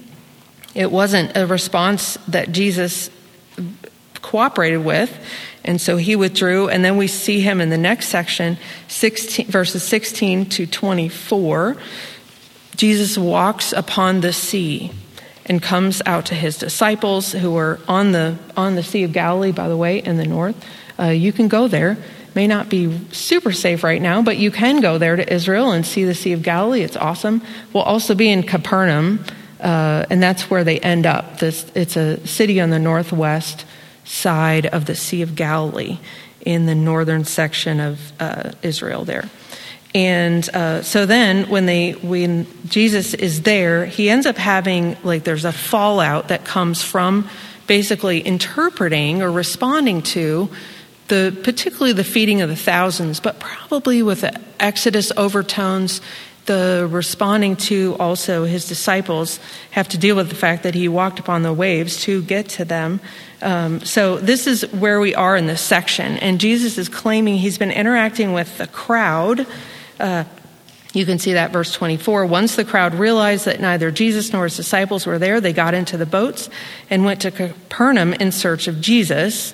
it 0.76 0.92
wasn't 0.92 1.36
a 1.36 1.48
response 1.48 2.20
that 2.28 2.52
Jesus 2.52 3.10
cooperated 4.22 4.86
with. 4.86 5.12
And 5.64 5.82
so 5.82 5.98
he 5.98 6.16
withdrew. 6.16 6.70
And 6.70 6.86
then 6.86 6.96
we 6.96 7.08
see 7.08 7.40
him 7.40 7.60
in 7.60 7.72
the 7.72 7.80
next 7.80 8.10
section, 8.10 8.60
16, 8.90 9.48
verses 9.48 9.82
16 9.82 10.50
to 10.50 10.68
24. 10.68 11.78
Jesus 12.76 13.18
walks 13.18 13.74
upon 13.74 14.22
the 14.22 14.32
sea 14.32 14.92
and 15.48 15.60
comes 15.60 16.04
out 16.06 16.28
to 16.28 16.36
his 16.36 16.56
disciples 16.60 17.32
who 17.32 17.58
are 17.58 17.80
on 17.88 18.12
the, 18.12 18.38
on 18.56 18.76
the 18.76 18.84
Sea 18.84 19.06
of 19.06 19.14
Galilee, 19.14 19.52
by 19.52 19.68
the 19.68 19.78
way, 19.78 19.98
in 19.98 20.18
the 20.18 20.28
north. 20.28 20.64
Uh, 21.00 21.06
you 21.06 21.34
can 21.34 21.48
go 21.48 21.68
there 21.68 21.98
may 22.36 22.48
not 22.48 22.70
be 22.70 23.00
super 23.12 23.52
safe 23.52 23.84
right 23.84 24.02
now, 24.02 24.22
but 24.22 24.38
you 24.38 24.52
can 24.52 24.82
go 24.82 24.98
there 24.98 25.16
to 25.16 25.34
Israel 25.34 25.72
and 25.72 25.86
see 25.86 26.04
the 26.04 26.16
Sea 26.16 26.34
of 26.34 26.44
Galilee. 26.44 26.82
It's 26.82 26.98
awesome. 26.98 27.42
We'll 27.72 27.84
also 27.84 28.16
be 28.16 28.30
in 28.30 28.44
Capernaum, 28.44 29.24
uh, 29.60 30.06
and 30.10 30.22
that's 30.22 30.50
where 30.50 30.64
they 30.64 30.80
end 30.80 31.06
up. 31.06 31.40
This, 31.40 31.66
it's 31.76 31.96
a 31.96 32.26
city 32.26 32.60
on 32.60 32.70
the 32.70 32.80
northwest 32.80 33.66
side 34.06 34.66
of 34.66 34.86
the 34.86 34.96
Sea 34.96 35.22
of 35.22 35.36
Galilee 35.36 36.00
in 36.46 36.66
the 36.66 36.76
northern 36.76 37.24
section 37.24 37.80
of 37.80 38.12
uh, 38.20 38.52
Israel 38.62 39.06
there. 39.06 39.30
And 39.96 40.48
uh, 40.56 40.82
so 40.82 41.06
then, 41.06 41.50
when 41.50 41.68
they 41.68 41.92
when 41.92 42.48
Jesus 42.68 43.14
is 43.14 43.44
there, 43.44 43.86
he 43.86 44.10
ends 44.10 44.26
up 44.26 44.38
having 44.38 44.98
like 45.04 45.24
there's 45.24 45.46
a 45.46 45.52
fallout 45.52 46.30
that 46.30 46.46
comes 46.46 46.82
from 46.82 47.30
basically 47.68 48.26
interpreting 48.26 49.22
or 49.22 49.32
responding 49.32 50.02
to 50.02 50.50
the 51.08 51.38
particularly 51.44 51.94
the 51.94 52.04
feeding 52.04 52.42
of 52.42 52.50
the 52.50 52.56
thousands, 52.56 53.20
but 53.20 53.40
probably 53.40 54.02
with 54.02 54.24
Exodus 54.60 55.12
overtones, 55.18 56.02
the 56.46 56.88
responding 56.92 57.56
to 57.56 57.96
also 58.00 58.44
his 58.44 58.68
disciples 58.68 59.40
have 59.72 59.88
to 59.90 59.98
deal 59.98 60.16
with 60.16 60.30
the 60.30 60.36
fact 60.36 60.64
that 60.64 60.76
he 60.76 60.88
walked 60.88 61.20
upon 61.20 61.44
the 61.44 61.54
waves 61.54 62.02
to 62.04 62.22
get 62.22 62.50
to 62.50 62.66
them. 62.66 63.00
Um, 63.42 63.80
so 63.82 64.18
this 64.18 64.48
is 64.48 64.64
where 64.74 65.00
we 65.00 65.16
are 65.16 65.36
in 65.36 65.48
this 65.48 65.62
section, 65.62 66.18
and 66.18 66.40
Jesus 66.40 66.78
is 66.78 66.90
claiming 66.90 67.38
he's 67.38 67.58
been 67.58 67.72
interacting 67.72 68.34
with 68.34 68.58
the 68.58 68.68
crowd. 68.68 69.48
Uh, 70.00 70.26
you 70.94 71.06
can 71.06 71.18
see 71.18 71.34
that 71.34 71.52
verse 71.52 71.74
24. 71.74 72.28
Once 72.28 72.56
the 72.56 72.64
crowd 72.64 72.94
realized 72.94 73.46
that 73.46 73.60
neither 73.60 73.90
Jesus 73.90 74.32
nor 74.32 74.44
his 74.44 74.56
disciples 74.56 75.08
were 75.08 75.18
there, 75.18 75.42
they 75.42 75.52
got 75.52 75.74
into 75.74 75.98
the 75.98 76.06
boats 76.06 76.50
and 76.90 77.04
went 77.04 77.22
to 77.22 77.32
Capernaum 77.32 78.14
in 78.14 78.32
search 78.32 78.68
of 78.68 78.80
Jesus. 78.80 79.54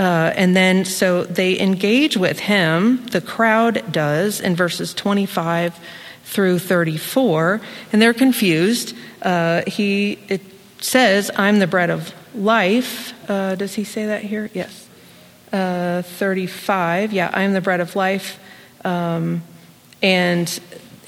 Uh, 0.00 0.32
and 0.34 0.56
then, 0.56 0.86
so 0.86 1.24
they 1.24 1.60
engage 1.60 2.16
with 2.16 2.40
him, 2.40 3.04
the 3.08 3.20
crowd 3.20 3.92
does, 3.92 4.40
in 4.40 4.56
verses 4.56 4.94
25 4.94 5.78
through 6.24 6.58
34, 6.58 7.60
and 7.92 8.00
they're 8.00 8.14
confused. 8.14 8.96
Uh, 9.20 9.60
he, 9.66 10.18
it 10.28 10.40
says, 10.80 11.30
I'm 11.36 11.58
the 11.58 11.66
bread 11.66 11.90
of 11.90 12.14
life. 12.34 13.12
Uh, 13.28 13.56
does 13.56 13.74
he 13.74 13.84
say 13.84 14.06
that 14.06 14.22
here? 14.22 14.48
Yes. 14.54 14.88
Uh, 15.52 16.00
35, 16.00 17.12
yeah, 17.12 17.30
I 17.34 17.42
am 17.42 17.52
the 17.52 17.60
bread 17.60 17.80
of 17.80 17.94
life. 17.94 18.40
Um, 18.82 19.42
and 20.02 20.48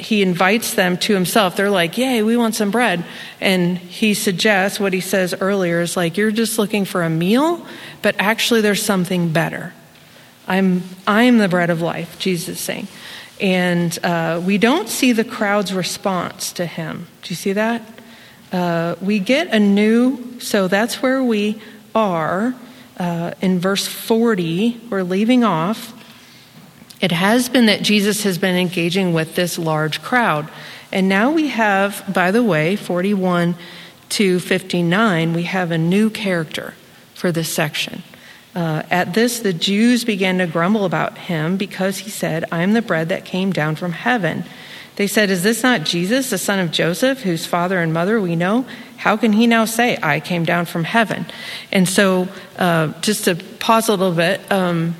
he 0.02 0.22
invites 0.22 0.74
them 0.74 0.96
to 0.98 1.14
himself. 1.14 1.56
They're 1.56 1.70
like, 1.70 1.96
Yay, 1.96 2.22
we 2.22 2.36
want 2.36 2.54
some 2.54 2.70
bread. 2.70 3.04
And 3.40 3.78
he 3.78 4.14
suggests 4.14 4.78
what 4.78 4.92
he 4.92 5.00
says 5.00 5.34
earlier 5.40 5.80
is 5.80 5.96
like, 5.96 6.16
You're 6.16 6.30
just 6.30 6.58
looking 6.58 6.84
for 6.84 7.02
a 7.02 7.10
meal, 7.10 7.66
but 8.02 8.14
actually 8.18 8.60
there's 8.60 8.82
something 8.82 9.32
better. 9.32 9.72
I'm, 10.46 10.82
I'm 11.06 11.38
the 11.38 11.48
bread 11.48 11.70
of 11.70 11.80
life, 11.80 12.18
Jesus 12.18 12.56
is 12.56 12.60
saying. 12.60 12.88
And 13.40 13.96
uh, 14.04 14.42
we 14.44 14.58
don't 14.58 14.88
see 14.88 15.12
the 15.12 15.24
crowd's 15.24 15.72
response 15.72 16.52
to 16.54 16.66
him. 16.66 17.06
Do 17.22 17.30
you 17.30 17.36
see 17.36 17.52
that? 17.54 17.82
Uh, 18.52 18.96
we 19.00 19.18
get 19.18 19.48
a 19.48 19.58
new, 19.58 20.38
so 20.40 20.68
that's 20.68 21.00
where 21.00 21.22
we 21.22 21.60
are. 21.94 22.54
Uh, 22.98 23.32
in 23.40 23.58
verse 23.58 23.86
40, 23.86 24.80
we're 24.90 25.02
leaving 25.02 25.42
off. 25.42 25.94
It 27.02 27.10
has 27.10 27.48
been 27.48 27.66
that 27.66 27.82
Jesus 27.82 28.22
has 28.22 28.38
been 28.38 28.56
engaging 28.56 29.12
with 29.12 29.34
this 29.34 29.58
large 29.58 30.00
crowd. 30.02 30.48
And 30.92 31.08
now 31.08 31.32
we 31.32 31.48
have, 31.48 32.04
by 32.12 32.30
the 32.30 32.44
way, 32.44 32.76
41 32.76 33.56
to 34.10 34.38
59, 34.38 35.32
we 35.32 35.42
have 35.42 35.72
a 35.72 35.78
new 35.78 36.10
character 36.10 36.74
for 37.14 37.32
this 37.32 37.52
section. 37.52 38.04
Uh, 38.54 38.82
at 38.90 39.14
this, 39.14 39.40
the 39.40 39.52
Jews 39.52 40.04
began 40.04 40.38
to 40.38 40.46
grumble 40.46 40.84
about 40.84 41.18
him 41.18 41.56
because 41.56 41.98
he 41.98 42.10
said, 42.10 42.44
I 42.52 42.62
am 42.62 42.72
the 42.72 42.82
bread 42.82 43.08
that 43.08 43.24
came 43.24 43.52
down 43.52 43.74
from 43.74 43.92
heaven. 43.92 44.44
They 44.96 45.06
said, 45.06 45.30
Is 45.30 45.42
this 45.42 45.62
not 45.62 45.84
Jesus, 45.84 46.30
the 46.30 46.38
son 46.38 46.58
of 46.58 46.70
Joseph, 46.70 47.22
whose 47.22 47.46
father 47.46 47.80
and 47.80 47.92
mother 47.92 48.20
we 48.20 48.36
know? 48.36 48.66
How 48.98 49.16
can 49.16 49.32
he 49.32 49.46
now 49.46 49.64
say, 49.64 49.98
I 50.02 50.20
came 50.20 50.44
down 50.44 50.66
from 50.66 50.84
heaven? 50.84 51.26
And 51.72 51.88
so, 51.88 52.28
uh, 52.58 52.92
just 53.00 53.24
to 53.24 53.34
pause 53.34 53.88
a 53.88 53.92
little 53.92 54.14
bit, 54.14 54.52
um, 54.52 54.94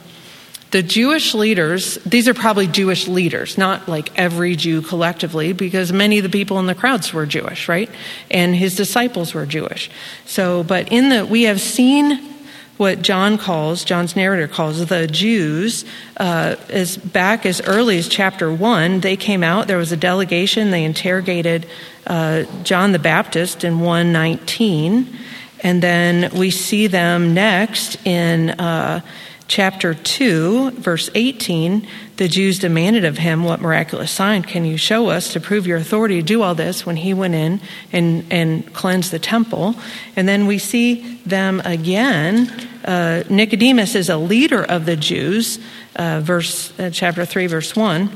the 0.73 0.83
Jewish 0.83 1.35
leaders, 1.35 1.97
these 2.07 2.27
are 2.27 2.35
probably 2.35 2.67
Jewish 2.67 3.07
leaders, 3.07 3.59
not 3.59 3.89
like 3.89 4.19
every 4.19 4.57
Jew 4.57 4.81
collectively, 4.81 5.53
because 5.53 5.93
many 5.93 6.19
of 6.19 6.23
the 6.23 6.31
people 6.31 6.59
in 6.59 6.67
the 6.67 6.75
crowds 6.75 7.13
were 7.13 7.27
Jewish, 7.27 7.69
right? 7.69 7.91
And 8.31 8.57
his 8.57 8.75
disciples 8.75 9.35
were 9.35 9.45
Jewish. 9.45 9.91
So, 10.25 10.65
but 10.65 10.91
in 10.91 11.11
the, 11.11 11.27
we 11.27 11.43
have 11.43 11.61
seen 11.61 12.33
what 12.79 13.03
John 13.03 13.37
calls, 13.37 13.85
John's 13.85 14.17
narrator 14.17 14.49
calls 14.49 14.85
the 14.87 15.07
Jews, 15.07 15.85
uh, 16.17 16.57
as 16.71 16.97
back 16.97 17.45
as 17.45 17.61
early 17.61 17.99
as 17.99 18.09
chapter 18.09 18.51
one, 18.51 19.01
they 19.01 19.17
came 19.17 19.45
out. 19.45 19.69
There 19.69 19.77
was 19.77 19.93
a 19.93 19.97
delegation. 19.97 20.71
They 20.71 20.85
interrogated 20.85 21.67
uh, 22.07 22.45
John 22.63 22.93
the 22.93 22.99
Baptist 22.99 23.63
in 23.63 23.81
119. 23.81 25.19
And 25.61 25.83
then 25.83 26.37
we 26.37 26.51
see 26.51 26.87
them 26.87 27.35
next 27.35 28.05
in 28.07 28.51
uh, 28.51 29.03
chapter 29.49 29.95
2, 29.95 30.73
verse 30.73 31.11
18, 31.15 31.87
the 32.17 32.29
Jews 32.29 32.59
demanded 32.59 33.05
of 33.05 33.19
him, 33.19 33.45
What 33.45 33.61
miraculous 33.61 34.11
sign 34.11 34.43
can 34.43 34.65
you 34.65 34.77
show 34.77 35.09
us 35.09 35.33
to 35.33 35.41
prove 35.41 35.67
your 35.67 35.79
authority 35.79 36.17
to 36.17 36.23
do 36.23 36.43
all 36.43 36.55
this 36.55 36.87
when 36.87 36.97
he 36.97 37.15
went 37.15 37.35
in 37.35 37.61
and, 37.93 38.25
and 38.31 38.73
cleansed 38.73 39.11
the 39.11 39.19
temple? 39.19 39.75
And 40.17 40.29
then 40.29 40.47
we 40.47 40.59
see 40.59 41.19
them 41.25 41.61
again. 41.65 42.49
Uh, 42.85 43.25
Nicodemus 43.29 43.95
is 43.95 44.09
a 44.09 44.17
leader 44.17 44.63
of 44.63 44.87
the 44.87 44.97
Jews, 44.97 45.59
uh, 45.97 46.21
verse, 46.23 46.79
uh, 46.79 46.91
chapter 46.91 47.25
3, 47.25 47.47
verse 47.47 47.77
1. 47.77 48.11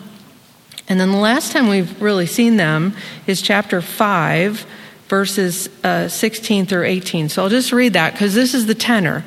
And 0.88 1.00
then 1.00 1.10
the 1.10 1.18
last 1.18 1.52
time 1.52 1.68
we've 1.68 2.00
really 2.00 2.26
seen 2.26 2.56
them 2.56 2.94
is 3.26 3.42
chapter 3.42 3.82
5, 3.82 4.66
verses 5.08 5.68
uh, 5.84 6.08
16 6.08 6.66
through 6.66 6.84
18. 6.84 7.28
So 7.28 7.42
I'll 7.42 7.48
just 7.48 7.72
read 7.72 7.92
that 7.94 8.12
because 8.12 8.34
this 8.34 8.54
is 8.54 8.66
the 8.66 8.74
tenor 8.74 9.24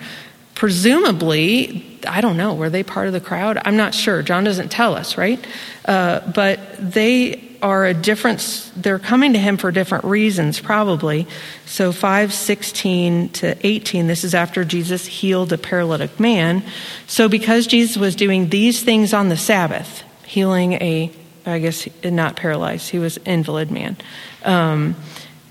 presumably, 0.59 1.85
I 2.05 2.19
don't 2.19 2.35
know, 2.35 2.53
were 2.53 2.69
they 2.69 2.83
part 2.83 3.07
of 3.07 3.13
the 3.13 3.21
crowd? 3.21 3.57
I'm 3.63 3.77
not 3.77 3.95
sure. 3.95 4.21
John 4.21 4.43
doesn't 4.43 4.67
tell 4.67 4.93
us, 4.93 5.17
right? 5.17 5.39
Uh, 5.85 6.19
but 6.31 6.59
they 6.77 7.41
are 7.61 7.85
a 7.85 7.93
different, 7.93 8.69
they're 8.75 8.99
coming 8.99 9.31
to 9.31 9.39
him 9.39 9.55
for 9.55 9.71
different 9.71 10.03
reasons, 10.03 10.59
probably. 10.59 11.27
So 11.65 11.93
5, 11.93 12.33
16 12.33 13.29
to 13.29 13.65
18, 13.65 14.07
this 14.07 14.25
is 14.25 14.35
after 14.35 14.65
Jesus 14.65 15.05
healed 15.05 15.53
a 15.53 15.57
paralytic 15.57 16.19
man. 16.19 16.61
So 17.07 17.29
because 17.29 17.65
Jesus 17.65 17.95
was 17.95 18.13
doing 18.13 18.49
these 18.49 18.83
things 18.83 19.13
on 19.13 19.29
the 19.29 19.37
Sabbath, 19.37 20.03
healing 20.25 20.73
a, 20.73 21.09
I 21.45 21.59
guess, 21.59 21.87
not 22.03 22.35
paralyzed, 22.35 22.89
he 22.89 22.99
was 22.99 23.15
invalid 23.19 23.71
man. 23.71 23.95
Um, 24.43 24.97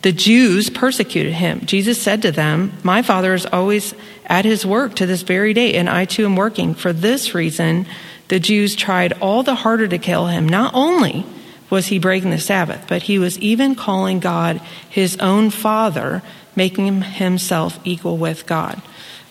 the 0.03 0.13
Jews 0.13 0.71
persecuted 0.71 1.33
him. 1.33 1.61
Jesus 1.67 2.01
said 2.01 2.23
to 2.23 2.33
them, 2.33 2.73
My 2.83 3.03
Father 3.03 3.35
is 3.35 3.47
always 3.47 3.95
at 4.27 4.45
his 4.45 4.65
work 4.65 4.95
to 4.97 5.07
this 5.07 5.23
very 5.23 5.55
day, 5.55 5.75
and 5.75 5.91
I 5.91 6.05
too 6.05 6.25
am 6.25 6.37
working. 6.37 6.75
For 6.75 6.93
this 6.93 7.35
reason, 7.35 7.87
the 8.29 8.39
Jews 8.39 8.77
tried 8.77 9.15
all 9.15 9.43
the 9.43 9.57
harder 9.57 9.89
to 9.89 9.99
kill 9.99 10.27
him. 10.27 10.49
Not 10.49 10.75
only 10.75 11.27
was 11.71 11.87
he 11.87 11.99
breaking 11.99 12.31
the 12.31 12.39
Sabbath, 12.39 12.87
but 12.89 13.03
he 13.03 13.19
was 13.19 13.39
even 13.41 13.75
calling 13.75 14.21
God 14.21 14.61
his 14.89 15.17
own 15.19 15.51
Father, 15.51 16.23
making 16.55 17.03
himself 17.03 17.79
equal 17.85 18.17
with 18.17 18.47
God. 18.47 18.81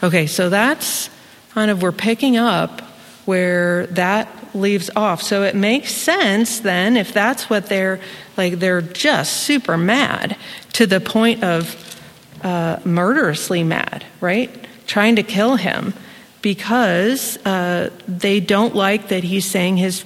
Okay, 0.03 0.27
so 0.27 0.49
that's 0.49 1.09
kind 1.51 1.71
of, 1.71 1.81
we're 1.81 1.91
picking 1.91 2.37
up 2.37 2.81
where 3.25 3.87
that 3.87 4.29
leaves 4.53 4.89
off. 4.95 5.21
So 5.21 5.43
it 5.43 5.55
makes 5.55 5.91
sense 5.91 6.59
then, 6.59 6.97
if 6.97 7.13
that's 7.13 7.49
what 7.49 7.67
they're 7.67 7.99
like, 8.37 8.59
they're 8.59 8.81
just 8.81 9.33
super 9.43 9.77
mad 9.77 10.37
to 10.73 10.85
the 10.85 10.99
point 10.99 11.43
of 11.43 12.01
uh, 12.43 12.79
murderously 12.85 13.63
mad, 13.63 14.05
right? 14.21 14.65
Trying 14.85 15.15
to 15.15 15.23
kill 15.23 15.55
him 15.55 15.93
because 16.41 17.37
uh, 17.45 17.89
they 18.07 18.39
don't 18.39 18.75
like 18.75 19.09
that 19.09 19.23
he's 19.23 19.49
saying 19.49 19.77
his 19.77 20.05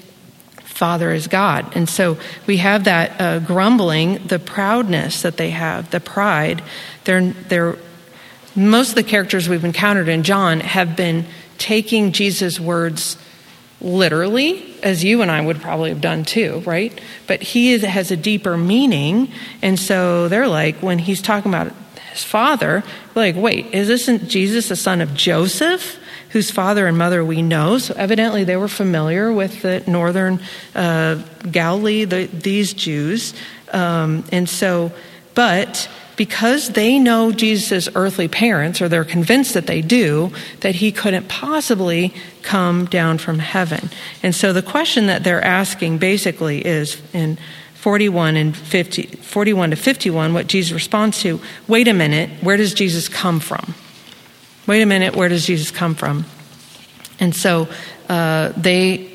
Father 0.63 1.11
is 1.11 1.27
God. 1.27 1.75
And 1.75 1.87
so 1.87 2.17
we 2.47 2.57
have 2.57 2.85
that 2.85 3.21
uh, 3.21 3.39
grumbling, 3.39 4.25
the 4.25 4.39
proudness 4.39 5.21
that 5.21 5.37
they 5.37 5.51
have, 5.51 5.91
the 5.91 5.99
pride. 5.99 6.63
They're, 7.03 7.31
they're, 7.31 7.77
most 8.55 8.89
of 8.89 8.95
the 8.95 9.03
characters 9.03 9.47
we've 9.47 9.63
encountered 9.63 10.07
in 10.07 10.23
John 10.23 10.59
have 10.61 10.95
been 10.95 11.25
taking 11.59 12.11
Jesus' 12.13 12.59
words 12.59 13.17
literally, 13.81 14.75
as 14.83 15.03
you 15.03 15.21
and 15.21 15.31
I 15.31 15.41
would 15.41 15.59
probably 15.59 15.89
have 15.89 16.01
done 16.01 16.23
too, 16.23 16.61
right? 16.65 16.97
But 17.27 17.41
he 17.41 17.73
is, 17.73 17.81
has 17.81 18.11
a 18.11 18.17
deeper 18.17 18.55
meaning. 18.57 19.31
And 19.61 19.79
so 19.79 20.27
they're 20.27 20.47
like, 20.47 20.77
when 20.77 20.99
he's 20.99 21.21
talking 21.21 21.51
about 21.51 21.73
his 22.11 22.23
father, 22.23 22.83
like, 23.15 23.35
wait, 23.35 23.73
is 23.73 23.87
this 23.87 24.05
Jesus 24.27 24.69
the 24.69 24.75
son 24.75 25.01
of 25.01 25.13
Joseph? 25.13 25.99
Whose 26.29 26.49
father 26.49 26.87
and 26.87 26.97
mother 26.97 27.25
we 27.25 27.41
know. 27.41 27.77
So 27.77 27.93
evidently 27.97 28.45
they 28.45 28.55
were 28.55 28.69
familiar 28.69 29.33
with 29.33 29.63
the 29.63 29.83
northern 29.85 30.39
uh, 30.73 31.15
Galilee, 31.51 32.05
the, 32.05 32.27
these 32.27 32.73
Jews. 32.73 33.33
Um, 33.73 34.23
and 34.31 34.47
so, 34.47 34.93
but 35.35 35.89
because 36.15 36.69
they 36.69 36.99
know 36.99 37.31
Jesus' 37.31 37.89
earthly 37.95 38.27
parents, 38.27 38.81
or 38.81 38.89
they're 38.89 39.03
convinced 39.03 39.53
that 39.53 39.67
they 39.67 39.81
do, 39.81 40.31
that 40.59 40.75
he 40.75 40.91
couldn't 40.91 41.27
possibly 41.27 42.13
come 42.41 42.85
down 42.85 43.17
from 43.17 43.39
heaven. 43.39 43.89
And 44.21 44.35
so 44.35 44.53
the 44.53 44.61
question 44.61 45.07
that 45.07 45.23
they're 45.23 45.43
asking 45.43 45.97
basically 45.97 46.65
is 46.65 47.01
in 47.13 47.37
41 47.75 48.35
and 48.35 48.55
50, 48.55 49.03
41 49.03 49.71
to 49.71 49.75
51, 49.75 50.33
what 50.33 50.47
Jesus 50.47 50.71
responds 50.71 51.19
to, 51.21 51.41
wait 51.67 51.87
a 51.87 51.93
minute, 51.93 52.29
where 52.43 52.57
does 52.57 52.73
Jesus 52.73 53.09
come 53.09 53.39
from? 53.39 53.73
Wait 54.67 54.81
a 54.81 54.85
minute, 54.85 55.15
where 55.15 55.29
does 55.29 55.45
Jesus 55.45 55.71
come 55.71 55.95
from? 55.95 56.25
And 57.19 57.35
so 57.35 57.67
uh, 58.09 58.49
they 58.57 59.07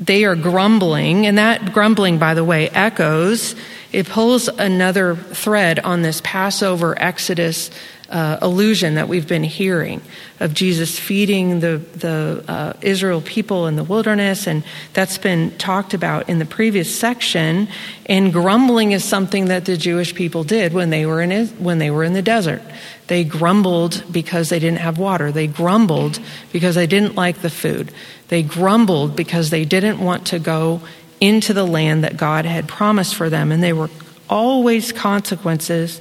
they 0.00 0.24
are 0.24 0.34
grumbling, 0.34 1.26
and 1.26 1.38
that 1.38 1.72
grumbling, 1.72 2.18
by 2.18 2.34
the 2.34 2.42
way, 2.42 2.68
echoes 2.70 3.54
it 3.92 4.08
pulls 4.08 4.48
another 4.48 5.14
thread 5.14 5.78
on 5.80 6.02
this 6.02 6.20
Passover 6.24 6.94
Exodus 6.98 7.70
uh, 8.12 8.38
illusion 8.42 8.96
that 8.96 9.08
we've 9.08 9.26
been 9.26 9.42
hearing 9.42 10.02
of 10.38 10.52
Jesus 10.52 10.98
feeding 10.98 11.60
the, 11.60 11.78
the 11.96 12.44
uh, 12.46 12.74
Israel 12.82 13.22
people 13.22 13.66
in 13.66 13.76
the 13.76 13.84
wilderness, 13.84 14.46
and 14.46 14.64
that's 14.92 15.16
been 15.16 15.56
talked 15.56 15.94
about 15.94 16.28
in 16.28 16.38
the 16.38 16.44
previous 16.44 16.94
section. 16.94 17.68
And 18.06 18.30
grumbling 18.32 18.92
is 18.92 19.02
something 19.02 19.46
that 19.46 19.64
the 19.64 19.78
Jewish 19.78 20.14
people 20.14 20.44
did 20.44 20.74
when 20.74 20.90
they 20.90 21.06
were 21.06 21.22
in, 21.22 21.46
when 21.58 21.78
they 21.78 21.90
were 21.90 22.04
in 22.04 22.12
the 22.12 22.22
desert. 22.22 22.62
They 23.06 23.24
grumbled 23.24 24.04
because 24.12 24.50
they 24.50 24.58
didn't 24.58 24.80
have 24.80 24.98
water. 24.98 25.32
They 25.32 25.46
grumbled 25.46 26.18
because 26.52 26.74
they 26.74 26.86
didn't 26.86 27.14
like 27.14 27.40
the 27.40 27.50
food. 27.50 27.92
They 28.28 28.42
grumbled 28.42 29.16
because 29.16 29.50
they 29.50 29.64
didn't 29.64 30.00
want 30.00 30.26
to 30.28 30.38
go 30.38 30.82
into 31.22 31.54
the 31.54 31.64
land 31.64 32.02
that 32.02 32.16
God 32.16 32.44
had 32.44 32.66
promised 32.66 33.14
for 33.14 33.30
them. 33.30 33.52
And 33.52 33.62
they 33.62 33.72
were 33.72 33.88
always 34.28 34.90
consequences, 34.90 36.00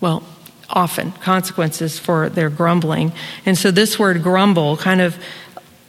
well, 0.00 0.22
often 0.70 1.12
consequences 1.12 1.98
for 1.98 2.30
their 2.30 2.48
grumbling. 2.48 3.12
And 3.44 3.58
so 3.58 3.70
this 3.70 3.98
word 3.98 4.22
grumble 4.22 4.78
kind 4.78 5.02
of 5.02 5.22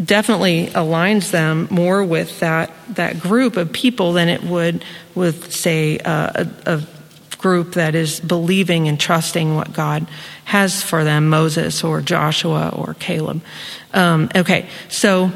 definitely 0.03 0.67
aligns 0.67 1.31
them 1.31 1.69
more 1.71 2.03
with 2.03 2.41
that, 2.41 2.69
that 2.89 3.21
group 3.21 3.55
of 3.55 3.71
people 3.71 4.11
than 4.11 4.27
it 4.27 4.43
would 4.43 4.83
with, 5.15 5.53
say, 5.53 5.97
a, 5.99 6.45
a 6.65 6.81
group 7.37 7.75
that 7.75 7.95
is 7.95 8.19
believing 8.19 8.89
and 8.89 8.99
trusting 8.99 9.55
what 9.55 9.71
God 9.71 10.05
has 10.43 10.83
for 10.83 11.05
them, 11.05 11.29
Moses 11.29 11.81
or 11.81 12.01
Joshua 12.01 12.73
or 12.75 12.93
Caleb. 12.95 13.41
Um, 13.93 14.29
okay, 14.35 14.67
so 14.89 15.31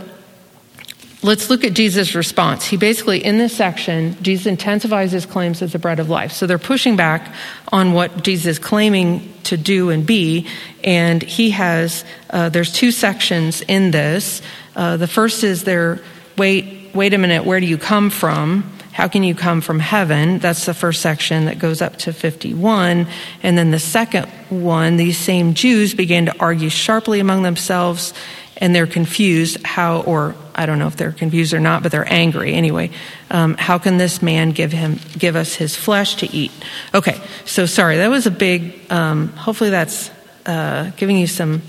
let's 1.22 1.50
look 1.50 1.64
at 1.64 1.74
Jesus' 1.74 2.16
response. 2.16 2.66
He 2.66 2.78
basically, 2.78 3.24
in 3.24 3.38
this 3.38 3.56
section, 3.56 4.22
Jesus 4.22 4.46
intensifies 4.46 5.12
his 5.12 5.26
claims 5.26 5.62
as 5.62 5.74
the 5.74 5.80
bread 5.80 6.00
of 6.00 6.10
life. 6.10 6.32
So 6.32 6.48
they're 6.48 6.58
pushing 6.58 6.96
back 6.96 7.34
on 7.72 7.94
what 7.94 8.24
Jesus 8.24 8.46
is 8.46 8.60
claiming 8.60 9.34
to 9.44 9.58
do 9.58 9.90
and 9.90 10.06
be. 10.06 10.48
And 10.84 11.22
he 11.22 11.52
has, 11.52 12.06
uh, 12.30 12.50
there's 12.50 12.72
two 12.72 12.92
sections 12.92 13.62
in 13.62 13.92
this. 13.92 14.42
Uh, 14.76 14.98
the 14.98 15.08
first 15.08 15.44
is 15.44 15.66
there, 15.66 16.00
wait, 16.38 16.92
wait 16.94 17.14
a 17.14 17.18
minute, 17.18 17.46
where 17.46 17.60
do 17.60 17.66
you 17.66 17.78
come 17.78 18.10
from? 18.10 18.72
How 18.94 19.08
can 19.08 19.24
you 19.24 19.36
come 19.36 19.62
from 19.62 19.80
heaven? 19.80 20.40
That's 20.40 20.66
the 20.66 20.74
first 20.74 21.02
section 21.02 21.46
that 21.46 21.60
goes 21.60 21.82
up 21.82 21.98
to 21.98 22.14
51. 22.14 23.08
And 23.44 23.58
then 23.58 23.72
the 23.72 23.80
second 23.80 24.26
one, 24.50 24.98
these 24.98 25.18
same 25.18 25.54
Jews 25.54 25.94
began 25.94 26.26
to 26.26 26.38
argue 26.40 26.70
sharply 26.70 27.20
among 27.20 27.44
themselves 27.44 28.14
and 28.58 28.76
they're 28.76 28.88
confused 28.88 29.64
how, 29.66 30.02
or 30.02 30.36
I 30.60 30.66
don't 30.66 30.78
know 30.78 30.88
if 30.88 30.98
they're 30.98 31.14
confused 31.14 31.54
or 31.54 31.62
not, 31.62 31.84
but 31.84 31.94
they're 31.94 32.12
angry 32.12 32.54
anyway. 32.54 32.92
Um, 33.32 33.56
how 33.56 33.78
can 33.78 33.98
this 33.98 34.22
man 34.22 34.52
give 34.52 34.74
him, 34.74 35.00
give 35.18 35.38
us 35.38 35.56
his 35.56 35.74
flesh 35.74 36.16
to 36.16 36.30
eat? 36.36 36.52
Okay, 36.94 37.18
so 37.46 37.66
sorry, 37.66 37.96
that 37.96 38.10
was 38.10 38.28
a 38.28 38.32
big. 38.32 38.92
Um, 38.92 39.30
hopefully, 39.30 39.70
that's 39.70 40.12
uh, 40.46 40.92
giving 40.98 41.16
you 41.16 41.28
some 41.28 41.62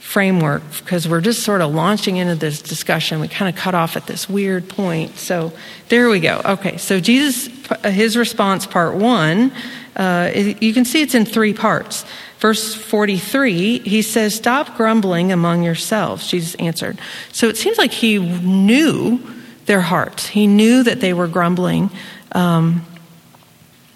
framework 0.00 0.62
because 0.80 1.08
we're 1.08 1.22
just 1.22 1.44
sort 1.44 1.62
of 1.62 1.74
launching 1.74 2.18
into 2.18 2.34
this 2.34 2.60
discussion. 2.60 3.20
We 3.20 3.28
kind 3.28 3.48
of 3.48 3.58
cut 3.58 3.74
off 3.74 3.96
at 3.96 4.06
this 4.06 4.28
weird 4.28 4.68
point. 4.68 5.16
So 5.16 5.54
there 5.88 6.10
we 6.10 6.20
go. 6.20 6.42
Okay, 6.44 6.76
so 6.76 7.00
Jesus, 7.00 7.46
his 7.84 8.18
response, 8.18 8.66
part 8.66 8.96
one, 8.96 9.50
uh, 10.00 10.30
you 10.34 10.72
can 10.72 10.86
see 10.86 11.02
it's 11.02 11.14
in 11.14 11.26
three 11.26 11.52
parts. 11.52 12.06
Verse 12.38 12.74
43, 12.74 13.80
he 13.80 14.00
says, 14.00 14.34
Stop 14.34 14.78
grumbling 14.78 15.30
among 15.30 15.62
yourselves, 15.62 16.26
Jesus 16.26 16.54
answered. 16.54 16.98
So 17.32 17.48
it 17.48 17.58
seems 17.58 17.76
like 17.76 17.92
he 17.92 18.18
knew 18.18 19.20
their 19.66 19.82
hearts. 19.82 20.26
He 20.26 20.46
knew 20.46 20.82
that 20.84 21.00
they 21.00 21.12
were 21.12 21.28
grumbling. 21.28 21.90
Um, 22.32 22.86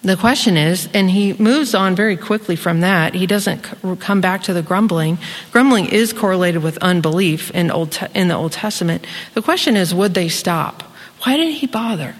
the 0.03 0.15
question 0.15 0.57
is, 0.57 0.87
and 0.93 1.09
he 1.09 1.33
moves 1.33 1.73
on 1.73 1.95
very 1.95 2.17
quickly 2.17 2.55
from 2.55 2.81
that. 2.81 3.15
He 3.15 3.25
doesn't 3.25 3.63
come 3.99 4.21
back 4.21 4.43
to 4.43 4.53
the 4.53 4.61
grumbling. 4.61 5.17
Grumbling 5.51 5.87
is 5.87 6.13
correlated 6.13 6.61
with 6.61 6.77
unbelief 6.77 7.49
in, 7.49 7.71
Old, 7.71 7.97
in 8.13 8.27
the 8.27 8.35
Old 8.35 8.51
Testament. 8.51 9.07
The 9.33 9.41
question 9.41 9.75
is, 9.75 9.95
would 9.95 10.13
they 10.13 10.29
stop? 10.29 10.83
Why 11.23 11.35
didn't 11.35 11.53
he 11.53 11.65
bother? 11.65 12.13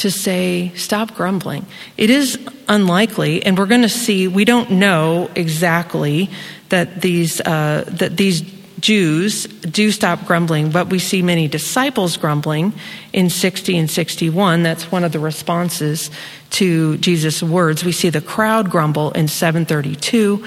To 0.00 0.10
say, 0.10 0.72
stop 0.76 1.14
grumbling. 1.14 1.66
It 1.98 2.08
is 2.08 2.38
unlikely, 2.68 3.44
and 3.44 3.58
we're 3.58 3.66
going 3.66 3.82
to 3.82 3.88
see, 3.88 4.28
we 4.28 4.46
don't 4.46 4.72
know 4.72 5.30
exactly 5.34 6.30
that 6.70 7.02
these, 7.02 7.38
uh, 7.42 7.84
that 7.86 8.16
these 8.16 8.40
Jews 8.80 9.44
do 9.44 9.92
stop 9.92 10.24
grumbling, 10.26 10.70
but 10.70 10.88
we 10.88 10.98
see 10.98 11.20
many 11.20 11.48
disciples 11.48 12.16
grumbling 12.16 12.72
in 13.12 13.28
60 13.28 13.76
and 13.76 13.90
61. 13.90 14.62
That's 14.62 14.90
one 14.90 15.04
of 15.04 15.12
the 15.12 15.18
responses 15.18 16.10
to 16.52 16.96
Jesus' 16.96 17.42
words. 17.42 17.84
We 17.84 17.92
see 17.92 18.08
the 18.08 18.22
crowd 18.22 18.70
grumble 18.70 19.10
in 19.10 19.28
732, 19.28 20.42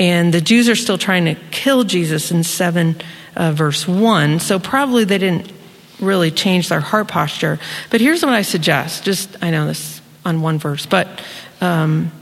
and 0.00 0.34
the 0.34 0.40
Jews 0.40 0.68
are 0.68 0.74
still 0.74 0.98
trying 0.98 1.26
to 1.26 1.36
kill 1.52 1.84
Jesus 1.84 2.32
in 2.32 2.42
7 2.42 2.96
uh, 3.36 3.52
verse 3.52 3.86
1. 3.86 4.40
So 4.40 4.58
probably 4.58 5.04
they 5.04 5.18
didn't 5.18 5.52
really 6.00 6.30
change 6.30 6.68
their 6.68 6.80
heart 6.80 7.08
posture. 7.08 7.58
But 7.90 8.00
here's 8.00 8.22
what 8.22 8.34
I 8.34 8.42
suggest 8.42 9.04
just, 9.04 9.36
I 9.42 9.50
know 9.50 9.66
this 9.66 10.00
on 10.24 10.42
one 10.42 10.58
verse, 10.58 10.86
but 10.86 11.22
um, 11.60 12.12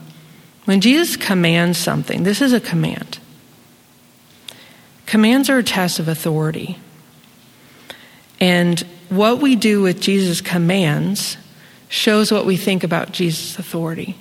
when 0.64 0.80
Jesus 0.80 1.16
commands 1.16 1.78
something, 1.78 2.22
this 2.22 2.40
is 2.40 2.52
a 2.52 2.60
command. 2.60 3.18
Commands 5.06 5.50
are 5.50 5.58
a 5.58 5.62
test 5.62 5.98
of 5.98 6.08
authority. 6.08 6.78
And 8.40 8.80
what 9.08 9.40
we 9.40 9.56
do 9.56 9.82
with 9.82 10.00
Jesus' 10.00 10.40
commands 10.40 11.36
shows 11.88 12.32
what 12.32 12.46
we 12.46 12.56
think 12.56 12.82
about 12.82 13.12
Jesus' 13.12 13.58
authority. 13.58 14.16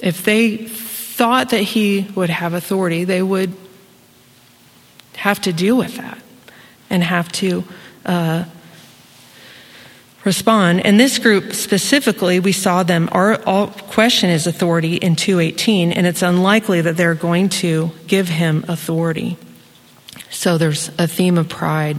If 0.00 0.24
they 0.24 0.56
thought 0.56 1.50
that 1.50 1.62
he 1.62 2.06
would 2.14 2.30
have 2.30 2.54
authority, 2.54 3.04
they 3.04 3.22
would 3.22 3.54
have 5.28 5.40
to 5.42 5.52
deal 5.52 5.76
with 5.76 5.96
that 5.96 6.18
and 6.90 7.02
have 7.02 7.30
to 7.32 7.64
uh, 8.06 8.44
respond. 10.24 10.84
And 10.84 10.98
this 10.98 11.18
group 11.18 11.52
specifically, 11.52 12.40
we 12.40 12.52
saw 12.52 12.82
them 12.82 13.08
our, 13.12 13.42
all 13.44 13.68
question 13.68 14.30
his 14.30 14.46
authority 14.46 14.96
in 14.96 15.16
218, 15.16 15.92
and 15.92 16.06
it's 16.06 16.22
unlikely 16.22 16.80
that 16.80 16.96
they're 16.96 17.14
going 17.14 17.48
to 17.50 17.90
give 18.06 18.28
him 18.28 18.64
authority. 18.68 19.36
So 20.30 20.58
there's 20.58 20.90
a 20.98 21.06
theme 21.06 21.38
of 21.38 21.48
pride. 21.48 21.98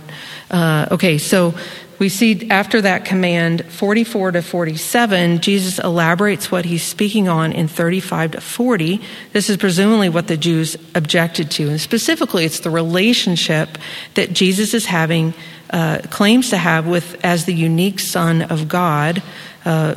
Uh, 0.52 0.88
okay, 0.92 1.18
so 1.18 1.56
we 2.00 2.08
see 2.08 2.50
after 2.50 2.82
that 2.82 3.04
command, 3.04 3.66
44 3.66 4.32
to 4.32 4.42
47, 4.42 5.40
Jesus 5.40 5.80
elaborates 5.80 6.50
what 6.50 6.64
he's 6.64 6.82
speaking 6.82 7.28
on 7.28 7.52
in 7.52 7.68
35 7.68 8.32
to 8.32 8.42
40. 8.42 9.02
This 9.34 9.50
is 9.50 9.58
presumably 9.58 10.08
what 10.08 10.28
the 10.28 10.38
Jews 10.38 10.78
objected 10.96 11.52
to. 11.52 11.70
And 11.70 11.82
specifically, 11.82 12.46
it's 12.46 12.62
the 12.62 12.70
relationship 12.70 13.78
that 14.14 14.32
Jesus 14.32 14.74
is 14.74 14.86
having, 14.86 15.34
uh, 15.72 16.00
claims 16.10 16.52
to 16.52 16.58
have 16.58 16.88
with, 16.88 17.20
as 17.24 17.44
the 17.44 17.54
unique 17.54 18.00
Son 18.00 18.44
of 18.44 18.70
God. 18.70 19.22
Uh, 19.66 19.96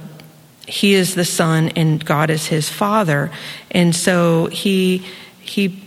he 0.67 0.95
is 0.95 1.15
the 1.15 1.25
Son 1.25 1.69
and 1.77 2.05
God 2.05 2.31
is 2.31 2.47
his 2.47 2.69
Father. 2.69 3.31
And 3.71 3.95
so 3.95 4.47
he, 4.47 5.07
he 5.41 5.82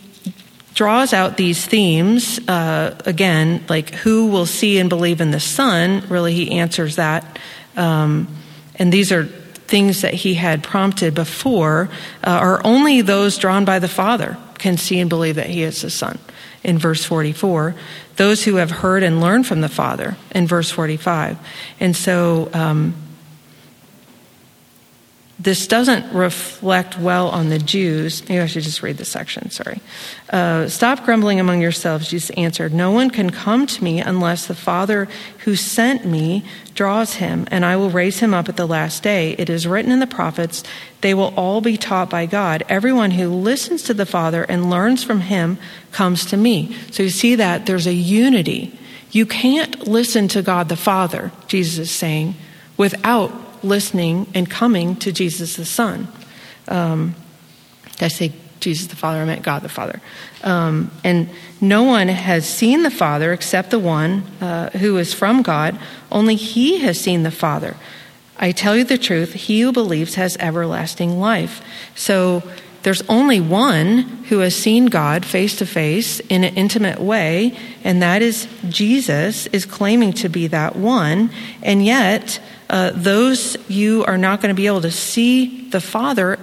draws 0.76 1.14
out 1.14 1.38
these 1.38 1.66
themes. 1.66 2.38
Uh, 2.48 2.96
again, 3.06 3.64
like 3.68 3.96
who 3.96 4.28
will 4.28 4.46
see 4.46 4.78
and 4.78 4.90
believe 4.90 5.22
in 5.22 5.32
the 5.32 5.40
Son, 5.40 6.04
really, 6.10 6.34
he 6.36 6.52
answers 6.52 6.98
that. 6.98 7.40
Um, 7.76 8.28
and 8.76 8.92
these 8.92 9.12
are 9.12 9.26
things 9.26 10.02
that 10.02 10.14
he 10.14 10.36
had 10.36 10.62
prompted 10.62 11.16
before, 11.16 11.90
uh, 12.24 12.30
are 12.30 12.62
only 12.64 13.02
those 13.02 13.38
drawn 13.38 13.66
by 13.66 13.80
the 13.80 13.88
Father 13.88 14.38
can 14.60 14.78
see 14.78 15.00
and 15.00 15.10
believe 15.10 15.36
that 15.36 15.50
he 15.50 15.64
is 15.64 15.82
the 15.82 15.90
Son. 15.90 16.20
In 16.64 16.78
verse 16.78 17.04
44, 17.04 17.76
those 18.18 18.44
who 18.44 18.56
have 18.56 18.72
heard 18.72 19.04
and 19.04 19.22
learned 19.22 19.48
from 19.48 19.62
the 19.62 19.70
Father, 19.70 20.18
in 20.32 20.48
verse 20.48 20.72
45. 20.72 21.38
And 21.80 21.96
so, 21.96 22.50
um, 22.54 22.96
this 25.38 25.68
doesn't 25.68 26.14
reflect 26.14 26.98
well 26.98 27.28
on 27.28 27.50
the 27.50 27.60
Jews. 27.60 28.28
Maybe 28.30 28.40
I 28.40 28.46
should 28.46 28.64
just 28.64 28.82
read 28.82 28.98
the 28.98 29.04
section, 29.04 29.50
sorry. 29.50 29.82
Uh, 30.30 30.70
Stop 30.70 31.04
grumbling 31.04 31.42
among 31.42 31.62
yourselves, 31.62 32.08
Jesus 32.08 32.30
answered. 32.32 32.74
No 32.74 32.92
one 32.92 33.10
can 33.10 33.30
come 33.32 33.68
to 33.68 33.84
me 33.84 34.00
unless 34.00 34.48
the 34.48 34.56
Father 34.56 35.10
who 35.40 35.58
sent 35.58 36.06
me 36.06 36.46
draws 36.74 37.16
him, 37.16 37.48
and 37.52 37.66
I 37.66 37.76
will 37.76 37.90
raise 37.90 38.20
him 38.20 38.34
up 38.34 38.48
at 38.48 38.56
the 38.56 38.66
last 38.66 39.04
day. 39.04 39.32
It 39.38 39.50
is 39.50 39.68
written 39.68 39.92
in 39.92 40.00
the 40.00 40.08
prophets, 40.08 40.64
they 41.02 41.14
will 41.14 41.34
all 41.36 41.60
be 41.60 41.76
taught 41.76 42.10
by 42.10 42.26
God. 42.26 42.64
Everyone 42.70 43.12
who 43.12 43.28
listens 43.28 43.84
to 43.84 43.94
the 43.94 44.06
Father 44.06 44.44
and 44.44 44.70
learns 44.70 45.04
from 45.04 45.20
him 45.20 45.58
comes 45.92 46.26
to 46.28 46.38
me. 46.38 46.76
So 46.92 47.04
you 47.04 47.10
see 47.10 47.36
that 47.36 47.66
there's 47.66 47.88
a 47.88 47.94
unity. 47.94 48.78
You 49.12 49.26
can't 49.26 49.86
listen 49.86 50.30
to 50.30 50.42
God 50.42 50.70
the 50.70 50.76
Father, 50.78 51.32
Jesus 51.48 51.78
is 51.78 51.92
saying, 51.92 52.36
without 52.78 53.45
listening 53.66 54.28
and 54.34 54.50
coming 54.50 54.96
to 54.98 55.12
Jesus 55.12 55.56
the 55.56 55.66
Son. 55.66 56.08
Um, 56.68 57.16
I 58.02 58.08
say 58.08 58.32
Jesus 58.60 58.88
the 58.88 58.96
Father, 58.96 59.20
I 59.20 59.26
meant 59.26 59.44
God 59.44 59.62
the 59.62 59.70
Father. 59.70 60.02
Um, 60.44 60.92
and 61.04 61.30
no 61.62 61.84
one 61.84 62.08
has 62.08 62.48
seen 62.48 62.84
the 62.84 62.92
Father 62.92 63.34
except 63.34 63.70
the 63.70 63.80
one 63.80 64.24
uh, 64.42 64.70
who 64.72 64.98
is 64.98 65.14
from 65.14 65.42
God. 65.42 65.78
Only 66.12 66.36
he 66.36 66.80
has 66.80 67.00
seen 67.00 67.24
the 67.24 67.32
Father. 67.32 67.76
I 68.38 68.52
tell 68.52 68.76
you 68.76 68.84
the 68.84 68.98
truth, 68.98 69.34
he 69.34 69.62
who 69.62 69.72
believes 69.72 70.16
has 70.16 70.36
everlasting 70.38 71.20
life. 71.20 71.62
So 71.96 72.44
there's 72.86 73.02
only 73.10 73.42
one 73.42 73.98
who 74.30 74.40
has 74.40 74.56
seen 74.56 74.86
God 74.86 75.26
face 75.26 75.56
to 75.56 75.66
face 75.66 76.20
in 76.20 76.44
an 76.44 76.54
intimate 76.56 77.00
way, 77.00 77.58
and 77.84 78.04
that 78.04 78.22
is 78.22 78.48
Jesus, 78.70 79.48
is 79.48 79.66
claiming 79.66 80.14
to 80.14 80.30
be 80.30 80.46
that 80.46 80.76
one. 80.76 81.32
And 81.64 81.84
yet, 81.84 82.40
uh, 82.70 82.92
those 82.94 83.58
you 83.68 84.06
are 84.06 84.20
not 84.20 84.40
going 84.40 84.54
to 84.54 84.56
be 84.56 84.68
able 84.68 84.82
to 84.82 84.92
see 84.92 85.68
the 85.72 85.82
Father 85.82 86.38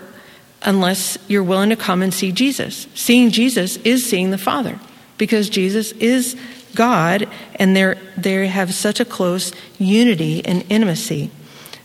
unless 0.63 1.17
you're 1.29 1.45
willing 1.45 1.71
to 1.71 1.77
come 1.77 2.03
and 2.03 2.13
see 2.13 2.33
Jesus. 2.33 2.89
Seeing 2.97 3.31
Jesus 3.31 3.77
is 3.77 4.05
seeing 4.05 4.33
the 4.33 4.37
Father 4.37 4.81
because 5.19 5.49
Jesus 5.49 5.93
is 5.93 6.37
God, 6.75 7.29
and 7.55 7.77
they 7.77 7.95
they 8.17 8.49
have 8.49 8.75
such 8.75 8.99
a 8.99 9.05
close 9.05 9.53
unity 9.79 10.45
and 10.45 10.65
intimacy. 10.69 11.31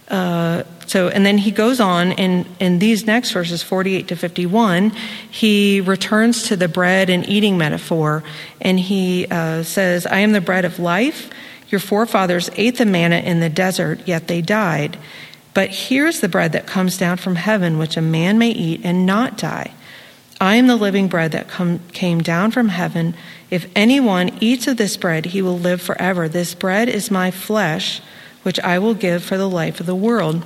Uh, 0.08 0.64
so, 0.86 1.10
and 1.10 1.26
then 1.26 1.38
he 1.38 1.52
goes 1.52 1.82
on 1.82 2.14
in, 2.14 2.46
in 2.60 2.80
these 2.80 3.06
next 3.06 3.32
verses, 3.32 3.62
48 3.62 4.08
to 4.08 4.16
51, 4.16 4.92
he 5.30 5.82
returns 5.82 6.44
to 6.44 6.56
the 6.56 6.70
bread 6.70 7.10
and 7.10 7.28
eating 7.28 7.58
metaphor, 7.58 8.24
and 8.62 8.80
he 8.80 9.28
uh, 9.28 9.64
says, 9.64 10.06
I 10.06 10.20
am 10.20 10.32
the 10.32 10.42
bread 10.42 10.64
of 10.64 10.80
life. 10.80 11.30
Your 11.70 11.80
forefathers 11.80 12.50
ate 12.56 12.78
the 12.78 12.86
manna 12.86 13.18
in 13.18 13.42
the 13.42 13.50
desert, 13.50 14.08
yet 14.08 14.28
they 14.28 14.42
died. 14.42 14.98
But 15.54 15.72
here's 15.72 16.22
the 16.22 16.30
bread 16.30 16.54
that 16.54 16.68
comes 16.68 16.98
down 16.98 17.18
from 17.18 17.36
heaven, 17.36 17.78
which 17.78 17.98
a 17.98 18.02
man 18.02 18.38
may 18.38 18.52
eat 18.52 18.82
and 18.84 19.06
not 19.06 19.38
die. 19.38 19.74
I 20.40 20.56
am 20.56 20.68
the 20.68 20.76
living 20.76 21.08
bread 21.08 21.32
that 21.32 21.48
come, 21.48 21.80
came 21.94 22.22
down 22.22 22.52
from 22.52 22.70
heaven. 22.70 23.16
If 23.50 23.68
anyone 23.76 24.38
eats 24.40 24.68
of 24.68 24.78
this 24.78 24.96
bread, 24.96 25.26
he 25.26 25.42
will 25.42 25.58
live 25.58 25.82
forever. 25.82 26.30
This 26.30 26.54
bread 26.54 26.90
is 26.90 27.10
my 27.10 27.32
flesh, 27.32 28.02
which 28.48 28.62
I 28.62 28.80
will 28.80 28.94
give 28.94 29.26
for 29.26 29.38
the 29.38 29.50
life 29.50 29.82
of 29.82 29.88
the 29.88 29.94
world. 29.94 30.46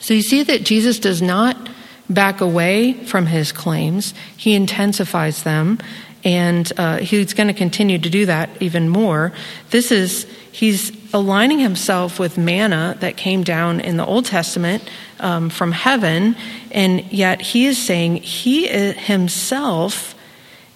So 0.00 0.12
you 0.12 0.20
see 0.20 0.42
that 0.42 0.64
Jesus 0.64 0.98
does 0.98 1.22
not 1.22 1.56
back 2.10 2.42
away 2.42 2.92
from 2.92 3.24
his 3.24 3.52
claims, 3.52 4.12
he 4.36 4.52
intensifies 4.52 5.42
them, 5.42 5.78
and 6.24 6.70
uh, 6.76 6.98
he's 6.98 7.32
going 7.32 7.46
to 7.46 7.54
continue 7.54 7.98
to 7.98 8.10
do 8.10 8.26
that 8.26 8.50
even 8.60 8.90
more. 8.90 9.32
This 9.70 9.90
is, 9.90 10.24
he's 10.52 10.92
aligning 11.14 11.58
himself 11.58 12.18
with 12.18 12.36
manna 12.36 12.98
that 13.00 13.16
came 13.16 13.42
down 13.42 13.80
in 13.80 13.96
the 13.96 14.04
Old 14.04 14.26
Testament 14.26 14.86
um, 15.18 15.48
from 15.48 15.72
heaven, 15.72 16.36
and 16.70 17.00
yet 17.10 17.40
he 17.40 17.64
is 17.64 17.78
saying 17.78 18.16
he 18.16 18.66
himself 18.92 20.14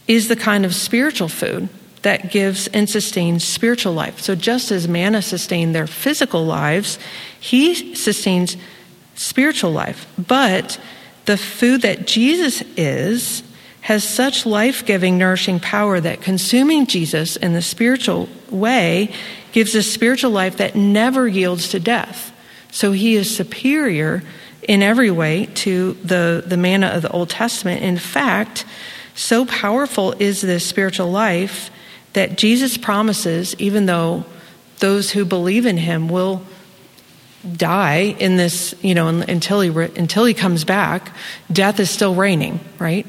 is 0.09 0.29
the 0.29 0.37
kind 0.37 0.65
of 0.65 0.75
spiritual 0.75 1.29
food 1.29 1.69
that 2.03 2.31
gives 2.31 2.67
and 2.69 2.89
sustains 2.89 3.45
spiritual 3.45 3.93
life. 3.93 4.21
So 4.21 4.35
just 4.35 4.71
as 4.71 4.89
manna 4.89 5.23
sustained 5.23 5.75
their 5.75 5.87
physical 5.87 6.45
lives, 6.45 6.99
he 7.39 7.95
sustains 7.95 8.57
spiritual 9.15 9.71
life. 9.71 10.07
But 10.19 10.81
the 11.27 11.37
food 11.37 11.83
that 11.83 12.07
Jesus 12.07 12.63
is 12.77 13.43
has 13.83 14.05
such 14.05 14.47
life 14.47 14.85
giving, 14.85 15.19
nourishing 15.19 15.61
power 15.61 16.01
that 16.01 16.21
consuming 16.21 16.87
Jesus 16.87 17.37
in 17.37 17.53
the 17.53 17.63
spiritual 17.63 18.29
way 18.51 19.13
gives 19.53 19.75
a 19.75 19.83
spiritual 19.83 20.31
life 20.31 20.59
that 20.59 20.77
never 20.77 21.27
yields 21.27 21.69
to 21.71 21.81
death. 21.81 22.33
So 22.73 22.93
he 22.93 23.17
is 23.17 23.35
superior 23.35 24.23
in 24.63 24.83
every 24.83 25.11
way 25.11 25.47
to 25.55 25.95
the, 26.05 26.45
the 26.47 26.57
manna 26.57 26.89
of 26.89 27.03
the 27.03 27.11
Old 27.11 27.31
Testament. 27.31 27.83
In 27.83 27.99
fact, 27.99 28.65
so 29.15 29.45
powerful 29.45 30.13
is 30.19 30.41
this 30.41 30.65
spiritual 30.65 31.11
life 31.11 31.71
that 32.13 32.37
Jesus 32.37 32.77
promises, 32.77 33.55
even 33.59 33.87
though 33.87 34.25
those 34.79 35.11
who 35.11 35.25
believe 35.25 35.67
in 35.67 35.77
him 35.77 36.09
will 36.09 36.43
die 37.57 38.15
in 38.19 38.37
this, 38.37 38.75
you 38.83 38.95
know, 38.95 39.09
until 39.09 39.61
he, 39.61 39.69
until 39.69 40.25
he 40.25 40.35
comes 40.35 40.65
back, 40.65 41.13
death 41.51 41.81
is 41.81 41.91
still 41.91 42.15
reigning, 42.15 42.61
right? 42.79 43.07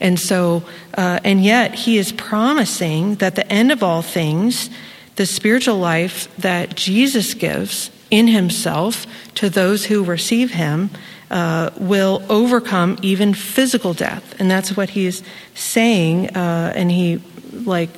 And 0.00 0.18
so, 0.18 0.64
uh, 0.94 1.20
and 1.24 1.42
yet 1.44 1.74
he 1.74 1.98
is 1.98 2.12
promising 2.12 3.16
that 3.16 3.36
the 3.36 3.50
end 3.52 3.70
of 3.70 3.82
all 3.82 4.02
things, 4.02 4.70
the 5.16 5.26
spiritual 5.26 5.78
life 5.78 6.34
that 6.38 6.74
Jesus 6.74 7.34
gives 7.34 7.90
in 8.10 8.26
himself 8.26 9.06
to 9.36 9.50
those 9.50 9.84
who 9.84 10.02
receive 10.04 10.52
him, 10.52 10.90
uh, 11.30 11.70
will 11.78 12.22
overcome 12.28 12.98
even 13.02 13.34
physical 13.34 13.94
death. 13.94 14.34
And 14.40 14.50
that's 14.50 14.76
what 14.76 14.90
he's 14.90 15.22
saying. 15.54 16.36
Uh, 16.36 16.72
and 16.74 16.90
he, 16.90 17.22
like, 17.52 17.90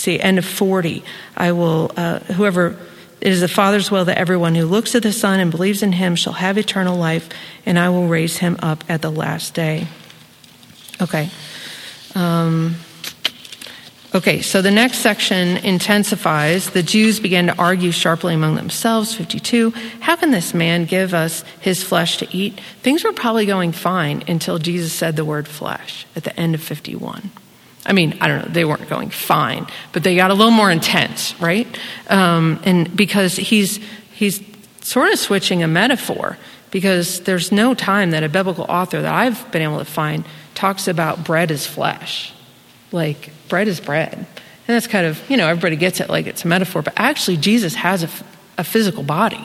see, 0.00 0.18
end 0.18 0.38
of 0.38 0.44
40, 0.44 1.04
I 1.36 1.52
will, 1.52 1.92
uh, 1.96 2.20
whoever 2.20 2.76
it 3.20 3.32
is 3.32 3.40
the 3.40 3.48
Father's 3.48 3.90
will 3.90 4.06
that 4.06 4.16
everyone 4.16 4.54
who 4.54 4.64
looks 4.64 4.94
at 4.94 5.02
the 5.02 5.12
Son 5.12 5.40
and 5.40 5.50
believes 5.50 5.82
in 5.82 5.92
him 5.92 6.16
shall 6.16 6.32
have 6.32 6.56
eternal 6.56 6.96
life, 6.96 7.28
and 7.66 7.78
I 7.78 7.90
will 7.90 8.08
raise 8.08 8.38
him 8.38 8.56
up 8.62 8.82
at 8.88 9.02
the 9.02 9.10
last 9.10 9.52
day. 9.52 9.88
Okay. 11.02 11.28
Um, 12.14 12.76
okay, 14.14 14.40
so 14.40 14.62
the 14.62 14.70
next 14.70 14.98
section 14.98 15.58
intensifies. 15.58 16.70
The 16.70 16.82
Jews 16.82 17.20
began 17.20 17.48
to 17.48 17.56
argue 17.58 17.92
sharply 17.92 18.32
among 18.32 18.54
themselves. 18.54 19.14
52. 19.14 19.70
How 20.00 20.16
can 20.16 20.30
this 20.30 20.54
man 20.54 20.86
give 20.86 21.12
us 21.12 21.44
his 21.60 21.82
flesh 21.82 22.16
to 22.18 22.36
eat? 22.36 22.58
Things 22.80 23.04
were 23.04 23.12
probably 23.12 23.44
going 23.44 23.72
fine 23.72 24.24
until 24.26 24.58
Jesus 24.58 24.94
said 24.94 25.16
the 25.16 25.26
word 25.26 25.46
flesh 25.46 26.06
at 26.16 26.24
the 26.24 26.38
end 26.40 26.54
of 26.54 26.62
51. 26.62 27.30
I 27.90 27.92
mean, 27.92 28.16
I 28.20 28.28
don't 28.28 28.46
know, 28.46 28.52
they 28.52 28.64
weren't 28.64 28.88
going 28.88 29.10
fine, 29.10 29.66
but 29.92 30.04
they 30.04 30.14
got 30.14 30.30
a 30.30 30.34
little 30.34 30.52
more 30.52 30.70
intense, 30.70 31.38
right? 31.40 31.66
Um, 32.08 32.60
and 32.62 32.96
because 32.96 33.34
he's, 33.34 33.80
he's 34.12 34.40
sort 34.80 35.12
of 35.12 35.18
switching 35.18 35.64
a 35.64 35.68
metaphor, 35.68 36.38
because 36.70 37.20
there's 37.22 37.50
no 37.50 37.74
time 37.74 38.12
that 38.12 38.22
a 38.22 38.28
biblical 38.28 38.64
author 38.68 39.02
that 39.02 39.12
I've 39.12 39.50
been 39.50 39.62
able 39.62 39.80
to 39.80 39.84
find 39.84 40.24
talks 40.54 40.86
about 40.86 41.24
bread 41.24 41.50
as 41.50 41.66
flesh. 41.66 42.32
Like, 42.92 43.32
bread 43.48 43.66
is 43.66 43.80
bread. 43.80 44.14
And 44.14 44.26
that's 44.68 44.86
kind 44.86 45.04
of, 45.04 45.20
you 45.28 45.36
know, 45.36 45.48
everybody 45.48 45.74
gets 45.74 45.98
it 45.98 46.08
like 46.08 46.28
it's 46.28 46.44
a 46.44 46.48
metaphor, 46.48 46.82
but 46.82 46.92
actually, 46.96 47.38
Jesus 47.38 47.74
has 47.74 48.04
a, 48.04 48.10
a 48.56 48.62
physical 48.62 49.02
body 49.02 49.44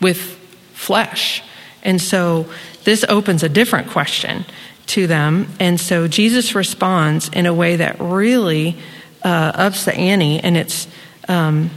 with 0.00 0.20
flesh. 0.72 1.42
And 1.82 2.00
so 2.00 2.46
this 2.84 3.04
opens 3.08 3.42
a 3.42 3.48
different 3.48 3.88
question 3.88 4.44
to 4.86 5.06
them. 5.06 5.48
And 5.60 5.80
so 5.80 6.08
Jesus 6.08 6.54
responds 6.54 7.28
in 7.28 7.46
a 7.46 7.54
way 7.54 7.76
that 7.76 7.96
really 8.00 8.76
uh, 9.22 9.52
ups 9.54 9.84
the 9.84 9.94
ante. 9.94 10.38
And 10.38 10.56
it's, 10.56 10.88
um, 11.28 11.70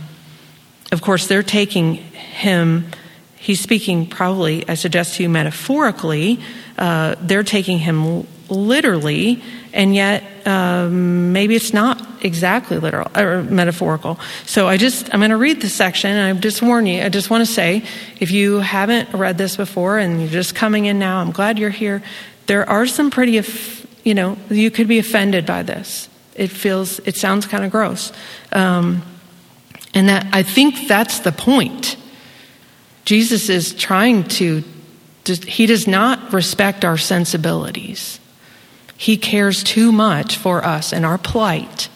of 0.92 1.02
course, 1.02 1.28
they're 1.28 1.44
taking 1.44 1.96
him, 1.96 2.88
he's 3.36 3.62
speaking 3.62 4.08
probably, 4.08 4.68
I 4.68 4.74
suggest 4.76 5.16
to 5.16 5.24
you, 5.24 5.30
metaphorically. 5.30 6.40
Uh, 6.78 7.16
they're 7.22 7.44
taking 7.44 7.80
him 7.80 8.26
literally, 8.50 9.42
and 9.74 9.96
yet 9.96 10.24
um, 10.48 11.34
maybe 11.34 11.56
it's 11.56 11.74
not 11.74 12.02
exactly 12.24 12.78
literal 12.78 13.10
or 13.16 13.44
metaphorical. 13.44 14.20
So 14.46 14.68
I 14.68 14.78
just 14.78 15.14
I'm 15.14 15.20
going 15.20 15.32
to 15.32 15.38
read 15.38 15.62
this 15.62 15.74
section, 15.74 16.12
and 16.12 16.38
I 16.38 16.40
just 16.40 16.62
warn 16.62 16.86
you. 16.86 17.02
I 17.02 17.10
just 17.10 17.30
want 17.30 17.46
to 17.46 17.52
say, 17.52 17.84
if 18.20 18.32
you 18.32 18.60
haven't 18.60 19.14
read 19.14 19.38
this 19.38 19.56
before 19.56 19.98
and 19.98 20.22
you're 20.22 20.30
just 20.30 20.54
coming 20.54 20.86
in 20.86 21.00
now, 21.00 21.20
I'm 21.20 21.32
glad 21.32 21.58
you're 21.58 21.70
here 21.70 22.04
there 22.48 22.68
are 22.70 22.86
some 22.86 23.12
pretty, 23.12 23.42
you 24.04 24.14
know, 24.14 24.38
you 24.50 24.72
could 24.72 24.88
be 24.88 25.00
offended 25.00 25.46
by 25.46 25.64
this. 25.64 26.10
It 26.36 26.50
feels, 26.50 27.00
it 27.00 27.16
sounds 27.16 27.46
kind 27.46 27.64
of 27.64 27.72
gross. 27.72 28.12
Um, 28.52 29.02
and 29.94 30.10
that, 30.10 30.28
I 30.34 30.44
think 30.44 30.88
that's 30.88 31.20
the 31.20 31.32
point. 31.32 31.96
Jesus 33.06 33.50
is 33.50 33.74
trying 33.74 34.26
to, 34.26 34.64
he 35.26 35.66
does 35.66 35.88
not 35.88 36.34
respect 36.34 36.84
our 36.84 36.98
sensibilities. 36.98 38.20
He 38.98 39.18
cares 39.18 39.64
too 39.64 39.92
much 39.92 40.38
for 40.38 40.64
us 40.64 40.94
and 40.94 41.06
our 41.06 41.18
plight. 41.18 41.90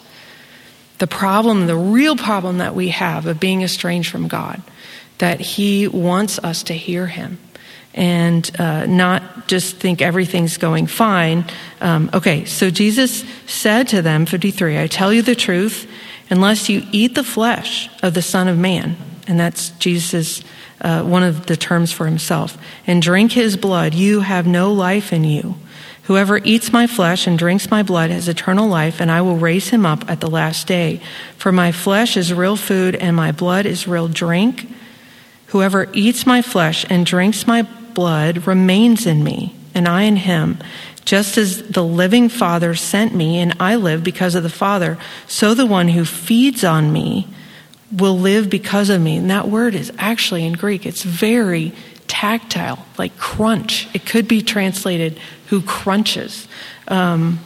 The 0.99 1.07
problem, 1.07 1.67
the 1.67 1.77
real 1.77 2.15
problem 2.15 2.57
that 2.57 2.75
we 2.75 2.89
have 2.89 3.25
of 3.25 3.39
being 3.39 3.61
estranged 3.61 4.11
from 4.11 4.27
God, 4.27 4.61
that 5.19 5.39
He 5.39 5.87
wants 5.87 6.39
us 6.39 6.63
to 6.63 6.73
hear 6.73 7.07
Him 7.07 7.39
and 7.93 8.49
uh, 8.59 8.85
not 8.85 9.47
just 9.47 9.77
think 9.77 10.01
everything's 10.01 10.57
going 10.57 10.87
fine. 10.87 11.45
Um, 11.81 12.09
okay, 12.13 12.45
so 12.45 12.69
Jesus 12.69 13.23
said 13.47 13.87
to 13.89 14.01
them, 14.01 14.25
53, 14.25 14.79
I 14.79 14.87
tell 14.87 15.11
you 15.11 15.21
the 15.21 15.35
truth, 15.35 15.89
unless 16.29 16.69
you 16.69 16.83
eat 16.91 17.15
the 17.15 17.23
flesh 17.23 17.89
of 18.03 18.13
the 18.13 18.21
Son 18.21 18.47
of 18.47 18.57
Man, 18.57 18.95
and 19.27 19.39
that's 19.39 19.69
Jesus' 19.71 20.43
uh, 20.81 21.03
one 21.03 21.23
of 21.23 21.47
the 21.47 21.57
terms 21.57 21.91
for 21.91 22.05
himself, 22.05 22.57
and 22.87 23.01
drink 23.01 23.33
his 23.33 23.57
blood, 23.57 23.93
you 23.93 24.21
have 24.21 24.47
no 24.47 24.71
life 24.71 25.11
in 25.11 25.23
you. 25.23 25.55
Whoever 26.03 26.39
eats 26.43 26.71
my 26.71 26.87
flesh 26.87 27.27
and 27.27 27.37
drinks 27.37 27.69
my 27.69 27.83
blood 27.83 28.09
has 28.09 28.27
eternal 28.27 28.67
life, 28.67 28.99
and 28.99 29.11
I 29.11 29.21
will 29.21 29.35
raise 29.35 29.69
him 29.69 29.85
up 29.85 30.09
at 30.09 30.21
the 30.21 30.29
last 30.29 30.65
day. 30.65 31.01
For 31.37 31.51
my 31.51 31.71
flesh 31.71 32.17
is 32.17 32.33
real 32.33 32.55
food, 32.55 32.95
and 32.95 33.15
my 33.15 33.31
blood 33.31 33.67
is 33.67 33.87
real 33.87 34.07
drink. 34.07 34.71
Whoever 35.47 35.87
eats 35.93 36.25
my 36.25 36.41
flesh 36.41 36.85
and 36.89 37.05
drinks 37.05 37.45
my 37.45 37.67
blood 37.99 38.47
remains 38.47 39.05
in 39.05 39.21
me, 39.21 39.53
and 39.75 39.85
I 39.85 40.03
in 40.03 40.15
him. 40.15 40.57
Just 41.03 41.37
as 41.37 41.63
the 41.63 41.83
living 41.83 42.29
Father 42.29 42.73
sent 42.73 43.13
me, 43.13 43.39
and 43.39 43.53
I 43.59 43.75
live 43.75 44.05
because 44.05 44.35
of 44.35 44.43
the 44.43 44.49
Father, 44.49 44.97
so 45.27 45.53
the 45.53 45.65
one 45.65 45.89
who 45.89 46.05
feeds 46.05 46.63
on 46.63 46.93
me 46.93 47.27
will 47.91 48.17
live 48.17 48.49
because 48.49 48.89
of 48.89 49.01
me. 49.01 49.17
And 49.17 49.29
that 49.29 49.49
word 49.49 49.75
is 49.75 49.91
actually 49.97 50.45
in 50.45 50.53
Greek, 50.53 50.85
it's 50.85 51.03
very 51.03 51.73
tactile, 52.07 52.85
like 52.97 53.17
crunch. 53.17 53.93
It 53.93 54.05
could 54.05 54.29
be 54.29 54.41
translated 54.43 55.19
who 55.47 55.61
crunches. 55.61 56.47
Um, 56.87 57.39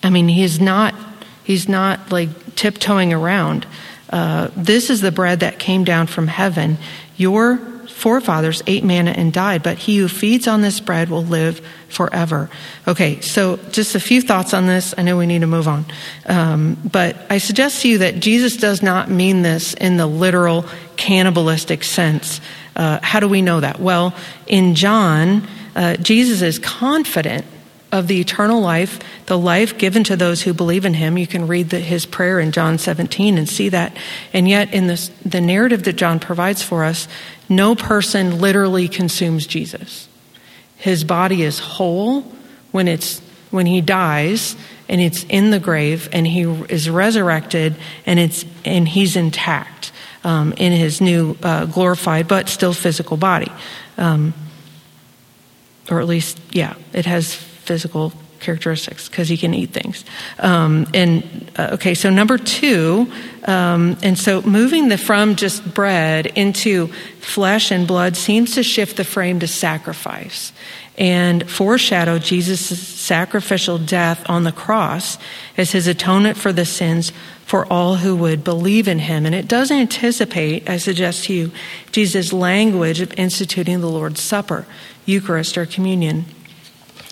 I 0.00 0.10
mean, 0.10 0.28
he's 0.28 0.60
not, 0.60 0.94
he's 1.42 1.68
not 1.68 2.12
like 2.12 2.54
tiptoeing 2.54 3.12
around. 3.12 3.66
Uh, 4.10 4.48
this 4.54 4.90
is 4.90 5.00
the 5.00 5.10
bread 5.10 5.40
that 5.40 5.58
came 5.58 5.82
down 5.82 6.06
from 6.06 6.28
heaven. 6.28 6.78
Your 7.16 7.75
forefathers 7.96 8.62
ate 8.66 8.84
manna 8.84 9.10
and 9.10 9.32
died, 9.32 9.62
but 9.62 9.78
he 9.78 9.96
who 9.96 10.06
feeds 10.06 10.46
on 10.46 10.60
this 10.60 10.80
bread 10.80 11.08
will 11.08 11.24
live 11.24 11.66
forever. 11.88 12.50
Okay, 12.86 13.22
so 13.22 13.56
just 13.70 13.94
a 13.94 14.00
few 14.00 14.20
thoughts 14.20 14.52
on 14.52 14.66
this. 14.66 14.92
I 14.98 15.02
know 15.02 15.16
we 15.16 15.26
need 15.26 15.40
to 15.40 15.46
move 15.46 15.66
on. 15.66 15.86
Um, 16.26 16.76
but 16.92 17.16
I 17.30 17.38
suggest 17.38 17.80
to 17.82 17.88
you 17.88 17.98
that 17.98 18.20
Jesus 18.20 18.58
does 18.58 18.82
not 18.82 19.10
mean 19.10 19.40
this 19.40 19.72
in 19.72 19.96
the 19.96 20.06
literal 20.06 20.66
cannibalistic 20.98 21.84
sense. 21.84 22.42
Uh, 22.76 23.00
how 23.02 23.18
do 23.18 23.28
we 23.28 23.40
know 23.40 23.60
that? 23.60 23.80
Well, 23.80 24.14
in 24.46 24.74
John, 24.74 25.48
uh, 25.74 25.96
Jesus 25.96 26.42
is 26.42 26.58
confident 26.58 27.46
of 27.92 28.08
the 28.08 28.20
eternal 28.20 28.60
life, 28.60 28.98
the 29.26 29.38
life 29.38 29.78
given 29.78 30.02
to 30.04 30.16
those 30.16 30.42
who 30.42 30.52
believe 30.52 30.84
in 30.84 30.94
him. 30.94 31.16
You 31.16 31.26
can 31.26 31.46
read 31.46 31.70
the, 31.70 31.78
his 31.78 32.04
prayer 32.04 32.40
in 32.40 32.52
John 32.52 32.78
17 32.78 33.38
and 33.38 33.48
see 33.48 33.68
that. 33.68 33.96
And 34.32 34.48
yet, 34.48 34.74
in 34.74 34.86
this, 34.86 35.10
the 35.24 35.40
narrative 35.40 35.84
that 35.84 35.94
John 35.94 36.18
provides 36.18 36.62
for 36.62 36.84
us, 36.84 37.06
no 37.48 37.74
person 37.74 38.40
literally 38.40 38.88
consumes 38.88 39.46
Jesus. 39.46 40.08
His 40.76 41.04
body 41.04 41.42
is 41.42 41.58
whole 41.58 42.22
when, 42.72 42.88
it's, 42.88 43.20
when 43.50 43.66
he 43.66 43.80
dies 43.80 44.56
and 44.88 45.00
it's 45.00 45.24
in 45.24 45.50
the 45.50 45.60
grave 45.60 46.08
and 46.12 46.26
he 46.26 46.42
is 46.42 46.90
resurrected 46.90 47.76
and, 48.04 48.18
it's, 48.18 48.44
and 48.64 48.86
he's 48.86 49.16
intact 49.16 49.92
um, 50.24 50.52
in 50.54 50.72
his 50.72 51.00
new 51.00 51.36
uh, 51.42 51.66
glorified 51.66 52.26
but 52.26 52.48
still 52.48 52.72
physical 52.72 53.16
body. 53.16 53.50
Um, 53.96 54.34
or 55.88 56.00
at 56.00 56.08
least, 56.08 56.40
yeah, 56.50 56.74
it 56.92 57.06
has 57.06 57.34
physical 57.66 58.12
characteristics 58.40 59.08
because 59.08 59.28
he 59.28 59.36
can 59.36 59.54
eat 59.54 59.70
things. 59.70 60.04
Um, 60.38 60.86
and 60.94 61.50
uh, 61.56 61.70
okay, 61.72 61.94
so 61.94 62.10
number 62.10 62.38
two, 62.38 63.10
um, 63.44 63.96
and 64.02 64.18
so 64.18 64.42
moving 64.42 64.88
the 64.88 64.98
from 64.98 65.36
just 65.36 65.74
bread 65.74 66.26
into 66.26 66.88
flesh 67.20 67.70
and 67.70 67.86
blood 67.86 68.16
seems 68.16 68.54
to 68.54 68.62
shift 68.62 68.96
the 68.96 69.04
frame 69.04 69.40
to 69.40 69.46
sacrifice 69.46 70.52
and 70.98 71.48
foreshadow 71.48 72.18
Jesus' 72.18 72.78
sacrificial 72.78 73.78
death 73.78 74.28
on 74.28 74.44
the 74.44 74.52
cross 74.52 75.18
as 75.56 75.72
his 75.72 75.86
atonement 75.86 76.38
for 76.38 76.52
the 76.52 76.64
sins 76.64 77.12
for 77.44 77.70
all 77.72 77.96
who 77.96 78.16
would 78.16 78.42
believe 78.42 78.88
in 78.88 78.98
him. 78.98 79.26
And 79.26 79.34
it 79.34 79.46
does 79.46 79.70
anticipate, 79.70 80.68
I 80.68 80.78
suggest 80.78 81.24
to 81.24 81.34
you, 81.34 81.52
Jesus' 81.92 82.32
language 82.32 83.00
of 83.00 83.12
instituting 83.18 83.80
the 83.80 83.90
Lord's 83.90 84.20
Supper, 84.20 84.66
Eucharist, 85.04 85.56
or 85.56 85.66
communion. 85.66 86.24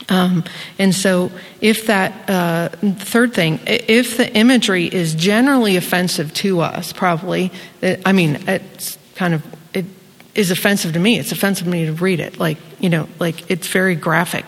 Um, 0.09 0.45
and 0.79 0.95
so, 0.95 1.31
if 1.61 1.87
that 1.87 2.29
uh, 2.29 2.69
third 2.69 3.33
thing, 3.33 3.61
if 3.67 4.17
the 4.17 4.33
imagery 4.35 4.87
is 4.87 5.15
generally 5.15 5.77
offensive 5.77 6.33
to 6.35 6.61
us, 6.61 6.93
probably, 6.93 7.51
it, 7.81 8.03
I 8.05 8.13
mean, 8.13 8.37
it's 8.47 8.99
kind 9.15 9.35
of 9.35 9.43
it 9.73 9.87
is 10.35 10.51
offensive 10.51 10.93
to 10.93 10.99
me. 10.99 11.19
It's 11.19 11.33
offensive 11.33 11.65
to 11.65 11.71
me 11.71 11.87
to 11.87 11.93
read 11.93 12.21
it. 12.21 12.39
Like 12.39 12.59
you 12.81 12.91
know, 12.91 13.09
like 13.19 13.51
it's 13.51 13.69
very 13.69 13.95
graphic. 13.95 14.45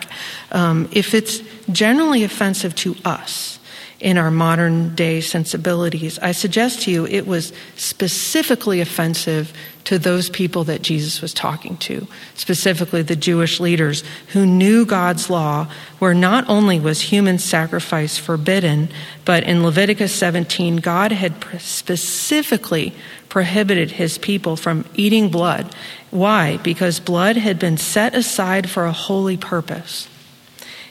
Um, 0.52 0.88
if 0.92 1.14
it's 1.14 1.40
generally 1.70 2.22
offensive 2.22 2.74
to 2.76 2.96
us, 3.04 3.55
in 4.00 4.18
our 4.18 4.30
modern 4.30 4.94
day 4.94 5.20
sensibilities. 5.20 6.18
I 6.18 6.32
suggest 6.32 6.82
to 6.82 6.90
you 6.90 7.06
it 7.06 7.26
was 7.26 7.52
specifically 7.76 8.80
offensive 8.80 9.52
to 9.84 9.98
those 9.98 10.28
people 10.28 10.64
that 10.64 10.82
Jesus 10.82 11.22
was 11.22 11.32
talking 11.32 11.76
to, 11.78 12.06
specifically 12.34 13.02
the 13.02 13.16
Jewish 13.16 13.60
leaders 13.60 14.02
who 14.32 14.44
knew 14.44 14.84
God's 14.84 15.30
law, 15.30 15.68
where 15.98 16.12
not 16.12 16.46
only 16.48 16.80
was 16.80 17.00
human 17.00 17.38
sacrifice 17.38 18.18
forbidden, 18.18 18.88
but 19.24 19.44
in 19.44 19.62
Leviticus 19.62 20.12
17, 20.12 20.76
God 20.78 21.12
had 21.12 21.34
specifically 21.58 22.92
prohibited 23.28 23.92
his 23.92 24.18
people 24.18 24.56
from 24.56 24.84
eating 24.94 25.30
blood. 25.30 25.74
Why? 26.10 26.56
Because 26.58 26.98
blood 27.00 27.36
had 27.36 27.58
been 27.58 27.76
set 27.76 28.14
aside 28.14 28.68
for 28.68 28.86
a 28.86 28.92
holy 28.92 29.36
purpose. 29.36 30.08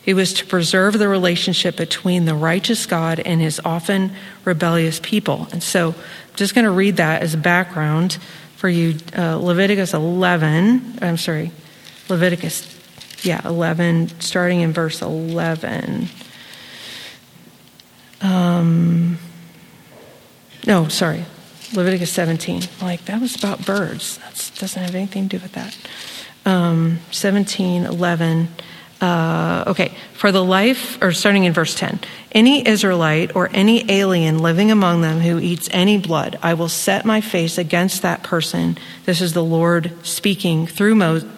It 0.05 0.13
was 0.13 0.33
to 0.33 0.45
preserve 0.45 0.99
the 0.99 1.07
relationship 1.07 1.75
between 1.77 2.25
the 2.25 2.35
righteous 2.35 2.85
God 2.85 3.19
and 3.19 3.41
his 3.41 3.59
often 3.65 4.11
rebellious 4.43 4.99
people. 5.01 5.47
And 5.51 5.63
so 5.63 5.89
I'm 5.89 6.35
just 6.35 6.53
going 6.53 6.65
to 6.65 6.71
read 6.71 6.97
that 6.97 7.23
as 7.23 7.33
a 7.33 7.37
background 7.37 8.19
for 8.55 8.69
you. 8.69 8.97
Uh, 9.17 9.37
Leviticus 9.37 9.93
11, 9.93 10.99
I'm 11.01 11.17
sorry, 11.17 11.51
Leviticus, 12.07 12.71
yeah, 13.23 13.41
11, 13.45 14.19
starting 14.19 14.61
in 14.61 14.73
verse 14.73 15.01
11. 15.01 16.07
Um, 18.21 19.17
no, 20.67 20.87
sorry, 20.87 21.25
Leviticus 21.73 22.11
17. 22.11 22.63
Like, 22.81 23.05
that 23.05 23.19
was 23.19 23.35
about 23.35 23.65
birds. 23.65 24.17
That 24.19 24.51
doesn't 24.59 24.81
have 24.81 24.95
anything 24.95 25.29
to 25.29 25.37
do 25.37 25.43
with 25.43 25.53
that. 25.53 25.75
Um, 26.45 26.99
17, 27.11 27.85
11. 27.85 28.47
Uh, 29.01 29.65
okay, 29.67 29.93
for 30.13 30.31
the 30.31 30.43
life, 30.43 30.97
or 31.01 31.11
starting 31.11 31.43
in 31.43 31.51
verse 31.51 31.75
10, 31.75 31.99
any 32.31 32.65
Israelite 32.65 33.35
or 33.35 33.49
any 33.53 33.89
alien 33.91 34.39
living 34.39 34.71
among 34.71 35.01
them 35.01 35.19
who 35.19 35.37
eats 35.37 35.67
any 35.71 35.97
blood, 35.97 36.39
I 36.41 36.53
will 36.53 36.69
set 36.69 37.05
my 37.05 37.19
face 37.19 37.57
against 37.57 38.03
that 38.03 38.23
person. 38.23 38.77
This 39.03 39.19
is 39.19 39.33
the 39.33 39.43
Lord 39.43 39.91
speaking 40.05 40.65
through, 40.65 40.95
Mo- 40.95 41.29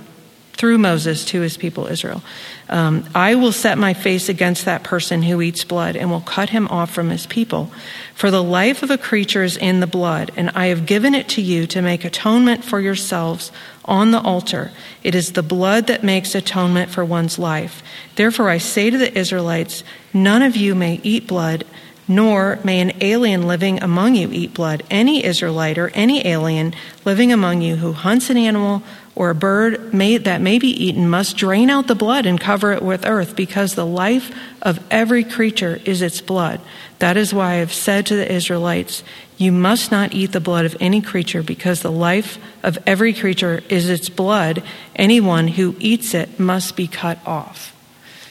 through 0.53 0.77
Moses 0.77 1.25
to 1.25 1.41
his 1.41 1.57
people 1.57 1.87
Israel. 1.87 2.21
Um, 2.69 3.07
I 3.15 3.35
will 3.35 3.51
set 3.51 3.77
my 3.77 3.93
face 3.93 4.27
against 4.27 4.65
that 4.65 4.83
person 4.83 5.21
who 5.23 5.41
eats 5.41 5.63
blood 5.63 5.95
and 5.95 6.11
will 6.11 6.21
cut 6.21 6.49
him 6.49 6.67
off 6.67 6.91
from 6.91 7.09
his 7.09 7.25
people. 7.25 7.71
For 8.13 8.29
the 8.29 8.43
life 8.43 8.83
of 8.83 8.91
a 8.91 8.97
creature 8.97 9.43
is 9.43 9.55
in 9.55 9.79
the 9.79 9.87
blood, 9.87 10.31
and 10.35 10.49
I 10.51 10.67
have 10.67 10.85
given 10.85 11.15
it 11.15 11.29
to 11.29 11.41
you 11.41 11.67
to 11.67 11.81
make 11.81 12.03
atonement 12.03 12.63
for 12.63 12.79
yourselves 12.79 13.51
on 13.87 14.11
the 14.11 14.21
altar. 14.21 14.71
It 15.03 15.15
is 15.15 15.31
the 15.31 15.43
blood 15.43 15.87
that 15.87 16.03
makes 16.03 16.35
atonement 16.35 16.91
for 16.91 17.05
one's 17.05 17.39
life. 17.39 17.81
Therefore, 18.15 18.49
I 18.49 18.57
say 18.57 18.89
to 18.89 18.97
the 18.97 19.17
Israelites, 19.17 19.83
none 20.13 20.41
of 20.41 20.55
you 20.55 20.75
may 20.75 20.99
eat 21.03 21.27
blood, 21.27 21.63
nor 22.07 22.59
may 22.63 22.79
an 22.79 22.93
alien 23.01 23.47
living 23.47 23.83
among 23.83 24.15
you 24.15 24.29
eat 24.31 24.53
blood. 24.53 24.83
Any 24.89 25.25
Israelite 25.25 25.77
or 25.77 25.89
any 25.89 26.25
alien 26.25 26.73
living 27.03 27.33
among 27.33 27.61
you 27.61 27.77
who 27.77 27.91
hunts 27.91 28.29
an 28.29 28.37
animal 28.37 28.81
or 29.13 29.31
a 29.31 29.35
bird 29.35 29.93
may, 29.93 30.15
that 30.17 30.41
may 30.41 30.59
be 30.59 30.69
eaten 30.69 31.09
must 31.09 31.35
drain 31.35 31.69
out 31.69 31.87
the 31.87 31.95
blood 31.95 32.25
and 32.25 32.39
cover 32.39 32.71
it 32.71 32.83
with 32.83 33.05
earth, 33.05 33.35
because 33.35 33.73
the 33.73 33.85
life 33.85 34.31
of 34.61 34.79
every 34.91 35.23
creature 35.23 35.81
is 35.85 36.01
its 36.03 36.21
blood. 36.21 36.61
That 36.99 37.17
is 37.17 37.33
why 37.33 37.53
I 37.53 37.55
have 37.55 37.73
said 37.73 38.05
to 38.05 38.15
the 38.15 38.31
Israelites, 38.31 39.03
You 39.37 39.51
must 39.51 39.91
not 39.91 40.13
eat 40.13 40.31
the 40.31 40.39
blood 40.39 40.65
of 40.65 40.75
any 40.79 40.99
creature, 40.99 41.43
because 41.43 41.81
the 41.81 41.91
life 41.91 42.39
of 42.63 42.79
every 42.87 43.13
creature 43.13 43.61
is 43.69 43.87
its 43.87 44.09
blood. 44.09 44.63
Anyone 44.95 45.47
who 45.47 45.75
eats 45.79 46.13
it 46.15 46.39
must 46.39 46.75
be 46.75 46.87
cut 46.87 47.19
off. 47.25 47.75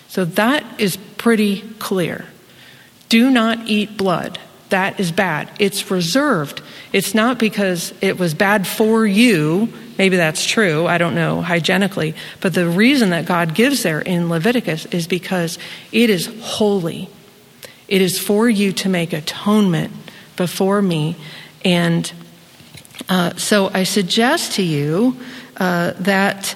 So 0.08 0.24
that 0.24 0.64
is 0.80 0.96
pretty 1.16 1.60
clear. 1.78 2.24
Do 3.08 3.30
not 3.30 3.68
eat 3.68 3.96
blood. 3.96 4.40
That 4.70 4.98
is 4.98 5.12
bad. 5.12 5.48
It's 5.60 5.92
reserved. 5.92 6.60
It's 6.92 7.14
not 7.14 7.38
because 7.38 7.94
it 8.00 8.18
was 8.18 8.34
bad 8.34 8.66
for 8.66 9.06
you. 9.06 9.72
Maybe 9.96 10.16
that's 10.16 10.44
true. 10.44 10.88
I 10.88 10.98
don't 10.98 11.14
know 11.14 11.40
hygienically. 11.40 12.16
But 12.40 12.54
the 12.54 12.68
reason 12.68 13.10
that 13.10 13.26
God 13.26 13.54
gives 13.54 13.84
there 13.84 14.00
in 14.00 14.28
Leviticus 14.28 14.86
is 14.86 15.06
because 15.06 15.58
it 15.92 16.10
is 16.10 16.26
holy. 16.40 17.08
It 17.86 18.02
is 18.02 18.18
for 18.18 18.48
you 18.48 18.72
to 18.72 18.88
make 18.88 19.12
atonement 19.12 19.92
before 20.37 20.81
me. 20.83 21.16
And 21.64 22.11
uh, 23.09 23.35
so 23.37 23.70
I 23.72 23.85
suggest 23.85 24.53
to 24.53 24.62
you 24.62 25.16
uh, 25.57 25.92
that 26.01 26.55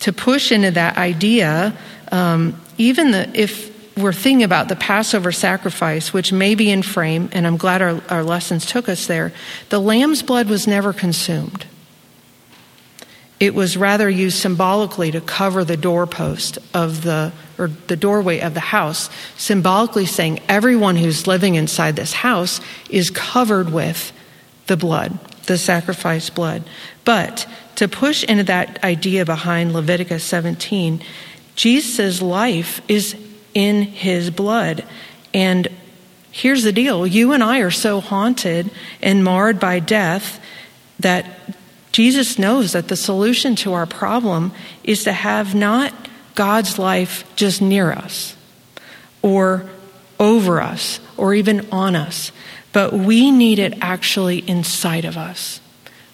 to 0.00 0.12
push 0.12 0.52
into 0.52 0.70
that 0.72 0.96
idea, 0.96 1.76
um, 2.12 2.60
even 2.76 3.10
the, 3.10 3.30
if 3.38 3.68
we're 3.98 4.12
thinking 4.12 4.44
about 4.44 4.68
the 4.68 4.76
Passover 4.76 5.32
sacrifice, 5.32 6.12
which 6.12 6.32
may 6.32 6.54
be 6.54 6.70
in 6.70 6.82
frame, 6.82 7.28
and 7.32 7.46
I'm 7.46 7.56
glad 7.56 7.82
our, 7.82 8.00
our 8.08 8.22
lessons 8.22 8.64
took 8.64 8.88
us 8.88 9.06
there, 9.06 9.32
the 9.70 9.80
lamb's 9.80 10.22
blood 10.22 10.48
was 10.48 10.66
never 10.66 10.92
consumed. 10.92 11.66
It 13.40 13.54
was 13.54 13.76
rather 13.76 14.10
used 14.10 14.38
symbolically 14.38 15.12
to 15.12 15.20
cover 15.20 15.64
the 15.64 15.76
doorpost 15.76 16.58
of 16.74 17.02
the, 17.02 17.32
or 17.56 17.68
the 17.86 17.96
doorway 17.96 18.40
of 18.40 18.54
the 18.54 18.60
house, 18.60 19.10
symbolically 19.36 20.06
saying 20.06 20.40
everyone 20.48 20.96
who's 20.96 21.26
living 21.26 21.54
inside 21.54 21.94
this 21.94 22.12
house 22.12 22.60
is 22.90 23.10
covered 23.10 23.72
with 23.72 24.12
the 24.66 24.76
blood, 24.76 25.18
the 25.44 25.56
sacrifice 25.56 26.30
blood. 26.30 26.64
But 27.04 27.46
to 27.76 27.86
push 27.86 28.24
into 28.24 28.44
that 28.44 28.82
idea 28.82 29.24
behind 29.24 29.72
Leviticus 29.72 30.24
17, 30.24 31.00
Jesus' 31.54 32.20
life 32.20 32.80
is 32.88 33.16
in 33.54 33.82
his 33.82 34.30
blood. 34.30 34.84
And 35.32 35.68
here's 36.32 36.64
the 36.64 36.72
deal 36.72 37.06
you 37.06 37.32
and 37.32 37.42
I 37.42 37.60
are 37.60 37.70
so 37.70 38.00
haunted 38.00 38.70
and 39.00 39.22
marred 39.22 39.60
by 39.60 39.78
death 39.78 40.40
that 41.00 41.26
Jesus 41.92 42.38
knows 42.38 42.72
that 42.72 42.88
the 42.88 42.96
solution 42.96 43.56
to 43.56 43.72
our 43.72 43.86
problem 43.86 44.52
is 44.84 45.04
to 45.04 45.12
have 45.12 45.54
not 45.54 45.92
God's 46.34 46.78
life 46.78 47.24
just 47.34 47.60
near 47.60 47.90
us 47.90 48.36
or 49.22 49.68
over 50.20 50.60
us 50.60 51.00
or 51.16 51.34
even 51.34 51.66
on 51.72 51.96
us, 51.96 52.30
but 52.72 52.92
we 52.92 53.30
need 53.30 53.58
it 53.58 53.78
actually 53.80 54.38
inside 54.48 55.04
of 55.04 55.16
us. 55.16 55.60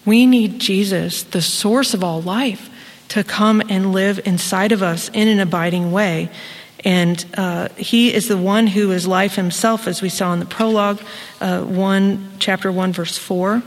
We 0.04 0.26
need 0.26 0.60
Jesus, 0.60 1.22
the 1.22 1.42
source 1.42 1.94
of 1.94 2.04
all 2.04 2.22
life, 2.22 2.70
to 3.08 3.24
come 3.24 3.62
and 3.68 3.92
live 3.92 4.20
inside 4.26 4.72
of 4.72 4.82
us 4.82 5.10
in 5.10 5.28
an 5.28 5.40
abiding 5.40 5.92
way. 5.92 6.30
And 6.84 7.24
uh, 7.36 7.68
he 7.76 8.12
is 8.12 8.28
the 8.28 8.36
one 8.36 8.66
who 8.66 8.90
is 8.92 9.06
life 9.06 9.36
himself, 9.36 9.86
as 9.86 10.02
we 10.02 10.10
saw 10.10 10.32
in 10.34 10.40
the 10.40 10.46
prologue, 10.46 11.00
uh, 11.40 11.62
1, 11.62 12.32
chapter 12.38 12.70
1, 12.70 12.92
verse 12.92 13.16
4. 13.16 13.62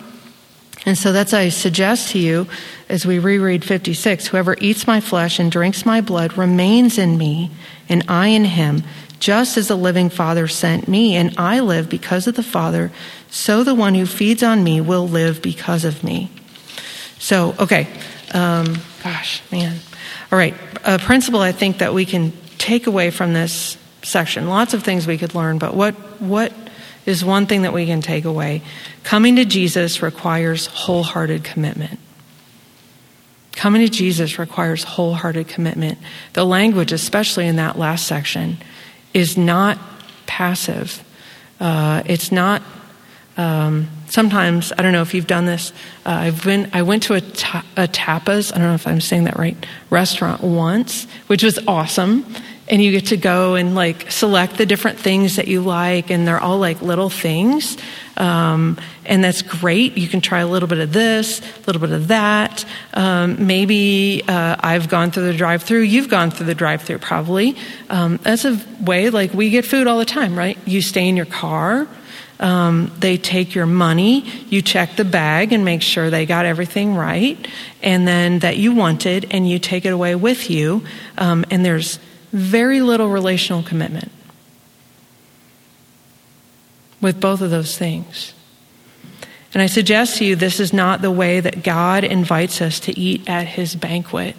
And 0.88 0.98
so 0.98 1.12
that's 1.12 1.34
I 1.34 1.50
suggest 1.50 2.12
to 2.12 2.18
you 2.18 2.48
as 2.88 3.06
we 3.06 3.20
reread 3.20 3.66
56 3.66 4.28
whoever 4.28 4.56
eats 4.62 4.88
my 4.88 5.02
flesh 5.02 5.38
and 5.38 5.52
drinks 5.52 5.86
my 5.86 6.00
blood 6.00 6.38
remains 6.38 6.98
in 6.98 7.18
me, 7.18 7.52
and 7.90 8.06
I 8.08 8.28
in 8.28 8.46
him, 8.46 8.84
just 9.20 9.58
as 9.58 9.68
the 9.68 9.76
living 9.76 10.10
Father 10.10 10.48
sent 10.48 10.88
me, 10.88 11.18
and 11.18 11.36
I 11.38 11.60
live 11.60 11.90
because 11.90 12.26
of 12.26 12.36
the 12.36 12.42
Father, 12.42 12.90
so 13.30 13.66
the 13.66 13.76
one 13.76 13.96
who 13.96 14.06
feeds 14.06 14.44
on 14.44 14.64
me 14.64 14.80
will 14.80 15.06
live 15.06 15.42
because 15.42 15.84
of 15.84 16.06
me. 16.06 16.32
So, 17.20 17.54
okay, 17.60 17.90
um, 18.34 18.78
gosh, 19.04 19.42
man. 19.52 19.76
All 20.32 20.40
right, 20.40 20.56
a 20.86 21.00
principle 21.00 21.42
I 21.42 21.52
think 21.52 21.80
that 21.80 21.94
we 21.94 22.06
can 22.06 22.32
take 22.60 22.88
away 22.88 23.12
from 23.12 23.34
this 23.34 23.78
section. 24.04 24.48
Lots 24.48 24.74
of 24.74 24.84
things 24.84 25.06
we 25.06 25.18
could 25.18 25.36
learn, 25.36 25.58
but 25.58 25.76
what 25.76 25.96
what 26.22 26.54
is 27.08 27.26
one 27.26 27.48
thing 27.48 27.64
that 27.64 27.74
we 27.74 27.88
can 27.88 28.02
take 28.02 28.26
away? 28.26 28.62
Coming 29.04 29.38
to 29.38 29.46
Jesus 29.46 30.04
requires 30.04 30.68
wholehearted 30.68 31.44
commitment. 31.44 32.00
Coming 33.54 33.82
to 33.82 33.90
Jesus 33.90 34.38
requires 34.38 34.84
wholehearted 34.84 35.48
commitment. 35.48 35.98
The 36.34 36.46
language, 36.46 36.92
especially 36.92 37.48
in 37.48 37.56
that 37.56 37.80
last 37.80 38.06
section, 38.06 38.58
is 39.16 39.36
not 39.36 39.80
passive. 40.28 41.04
Uh, 41.60 42.04
it's 42.06 42.32
not 42.32 42.62
um, 43.38 43.88
sometimes 44.08 44.74
I 44.78 44.82
don't 44.82 44.94
know 44.94 45.04
if 45.04 45.14
you've 45.14 45.28
done 45.28 45.46
this. 45.46 45.72
Uh, 46.06 46.10
I've 46.10 46.44
been 46.44 46.70
I 46.74 46.82
went 46.82 47.04
to 47.04 47.14
a, 47.14 47.22
ta- 47.22 47.66
a 47.76 47.88
tapas. 47.88 48.52
I 48.52 48.58
don't 48.58 48.68
know 48.68 48.74
if 48.74 48.88
I'm 48.88 49.00
saying 49.00 49.26
that 49.26 49.38
right. 49.38 49.56
Restaurant 49.90 50.42
once, 50.42 51.06
which 51.28 51.44
was 51.44 51.60
awesome, 51.68 52.26
and 52.70 52.84
you 52.84 52.92
get 52.92 53.08
to 53.08 53.18
go 53.18 53.56
and 53.56 53.76
like 53.76 54.12
select 54.12 54.58
the 54.58 54.66
different 54.66 55.00
things 55.00 55.38
that 55.38 55.48
you 55.48 55.62
like, 55.62 56.10
and 56.10 56.28
they're 56.28 56.40
all 56.40 56.60
like 56.60 56.82
little 56.82 57.10
things, 57.10 57.78
um, 58.18 58.78
and 59.06 59.24
that's 59.24 59.42
great. 59.42 59.98
You 59.98 60.08
can 60.08 60.22
try 60.22 60.40
a 60.40 60.48
little 60.48 60.68
bit 60.68 60.80
of 60.80 60.92
this, 60.92 61.40
a 61.40 61.44
little 61.68 61.80
bit 61.80 61.92
of 61.92 62.08
that. 62.10 62.66
Um, 62.94 63.48
maybe 63.48 64.24
uh, 64.28 64.58
I've 64.60 64.90
gone 64.90 65.12
through 65.12 65.28
the 65.28 65.38
drive-through. 65.38 65.82
You've 65.82 66.10
gone 66.10 66.32
through 66.32 66.48
the 66.48 66.56
drive-through, 66.56 67.00
probably. 67.00 67.56
Um, 67.90 68.18
that's 68.18 68.44
a 68.44 68.60
way 68.82 69.10
like 69.10 69.34
we 69.34 69.50
get 69.50 69.66
food 69.66 69.88
all 69.88 70.00
the 70.00 70.06
time, 70.06 70.38
right? 70.38 70.58
You 70.66 70.82
stay 70.82 71.08
in 71.08 71.16
your 71.16 71.26
car. 71.26 71.88
Um, 72.40 72.92
they 73.00 73.18
take 73.18 73.56
your 73.56 73.66
money, 73.66 74.24
you 74.50 74.62
check 74.62 74.96
the 74.96 75.04
bag 75.04 75.54
and 75.54 75.66
make 75.66 75.82
sure 75.82 76.12
they 76.12 76.28
got 76.28 76.46
everything 76.46 76.94
right, 76.94 77.48
and 77.82 78.08
then 78.08 78.40
that 78.40 78.58
you 78.58 78.76
wanted, 78.76 79.26
and 79.32 79.50
you 79.50 79.58
take 79.58 79.86
it 79.86 79.90
away 79.90 80.14
with 80.14 80.52
you. 80.52 80.84
Um, 81.18 81.46
and 81.50 81.66
there's 81.66 81.98
very 82.32 82.82
little 82.82 83.10
relational 83.10 83.64
commitment 83.64 84.12
with 87.02 87.20
both 87.20 87.42
of 87.42 87.50
those 87.50 87.78
things. 87.78 88.34
And 89.54 89.62
I 89.62 89.68
suggest 89.68 90.18
to 90.18 90.26
you 90.26 90.36
this 90.36 90.60
is 90.60 90.74
not 90.74 91.02
the 91.02 91.12
way 91.12 91.40
that 91.40 91.64
God 91.64 92.04
invites 92.04 92.62
us 92.62 92.80
to 92.82 93.00
eat 93.00 93.28
at 93.30 93.48
his 93.48 93.76
banquet. 93.76 94.36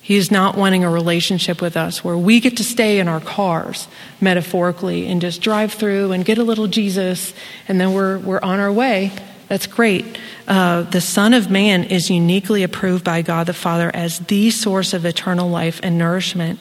He 0.00 0.16
is 0.16 0.30
not 0.30 0.56
wanting 0.56 0.84
a 0.84 0.90
relationship 0.90 1.62
with 1.62 1.76
us 1.76 2.04
where 2.04 2.16
we 2.16 2.40
get 2.40 2.56
to 2.58 2.64
stay 2.64 2.98
in 2.98 3.08
our 3.08 3.20
cars, 3.20 3.88
metaphorically, 4.20 5.06
and 5.06 5.20
just 5.20 5.40
drive 5.40 5.72
through 5.72 6.12
and 6.12 6.24
get 6.24 6.36
a 6.36 6.42
little 6.42 6.66
Jesus, 6.66 7.32
and 7.68 7.80
then 7.80 7.94
we're, 7.94 8.18
we're 8.18 8.40
on 8.42 8.60
our 8.60 8.72
way. 8.72 9.12
That's 9.48 9.66
great. 9.66 10.18
Uh, 10.48 10.82
the 10.82 11.00
Son 11.00 11.34
of 11.34 11.50
Man 11.50 11.84
is 11.84 12.10
uniquely 12.10 12.62
approved 12.62 13.04
by 13.04 13.22
God 13.22 13.46
the 13.46 13.54
Father 13.54 13.90
as 13.94 14.18
the 14.20 14.50
source 14.50 14.94
of 14.94 15.04
eternal 15.04 15.48
life 15.48 15.80
and 15.82 15.98
nourishment. 15.98 16.58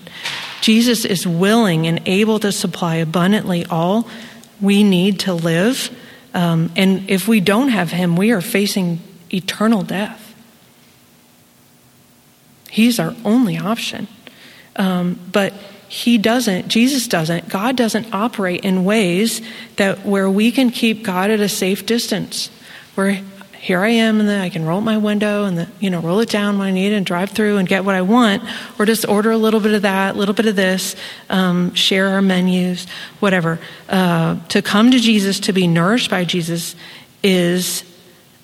Jesus 0.62 1.06
is 1.06 1.26
willing 1.26 1.88
and 1.88 2.02
able 2.06 2.39
to 2.39 2.52
supply 2.52 2.96
abundantly 2.96 3.65
all 3.65 4.08
we 4.62 4.84
need 4.84 5.19
to 5.22 5.34
live. 5.34 5.96
Um, 6.34 6.72
and 6.76 7.10
if 7.10 7.28
we 7.28 7.39
don't 7.39 7.69
have 7.69 7.91
Him, 7.91 8.15
we 8.15 8.32
are 8.32 8.41
facing 8.41 9.00
eternal 9.32 9.84
death. 9.84 10.34
He's 12.69 13.00
our 13.00 13.15
only 13.24 13.58
option. 13.58 14.08
Um, 14.76 15.19
but 15.32 15.54
he 15.88 16.17
doesn't, 16.17 16.69
Jesus 16.69 17.08
doesn't, 17.08 17.50
God 17.50 17.76
doesn't 17.76 18.15
operate 18.15 18.65
in 18.65 18.84
ways 18.84 19.43
that 19.76 20.04
where 20.04 20.28
we 20.28 20.52
can 20.52 20.72
keep 20.72 21.04
God 21.04 21.30
at 21.30 21.39
a 21.39 21.48
safe 21.48 21.86
distance. 21.86 22.50
Where 22.96 23.22
here 23.64 23.80
I 23.80 23.90
am 23.90 24.20
and 24.20 24.30
I 24.30 24.50
can 24.50 24.66
roll 24.66 24.80
up 24.80 24.84
my 24.84 24.98
window 24.98 25.46
and 25.46 25.58
the, 25.58 25.70
you 25.80 25.90
know 25.90 26.02
roll 26.02 26.20
it 26.20 26.30
down 26.30 26.60
when 26.60 26.68
I 26.68 26.72
need 26.72 26.92
it 26.92 26.96
and 26.96 27.06
drive 27.06 27.30
through 27.32 27.58
and 27.58 27.68
get 27.68 27.86
what 27.86 27.96
I 27.96 28.02
want, 28.02 28.44
or 28.78 28.86
just 28.86 29.08
order 29.08 29.32
a 29.32 29.38
little 29.38 29.62
bit 29.62 29.74
of 29.74 29.84
that, 29.84 30.16
a 30.16 30.18
little 30.18 30.34
bit 30.34 30.48
of 30.48 30.58
this, 30.58 30.98
um, 31.30 31.74
share 31.74 32.10
our 32.10 32.22
menus, 32.22 32.88
whatever. 33.22 33.60
Uh, 33.88 34.38
to 34.50 34.62
come 34.62 34.92
to 34.92 35.00
Jesus, 35.00 35.40
to 35.42 35.54
be 35.54 35.66
nourished 35.66 36.10
by 36.10 36.26
Jesus, 36.26 36.76
is 37.24 37.86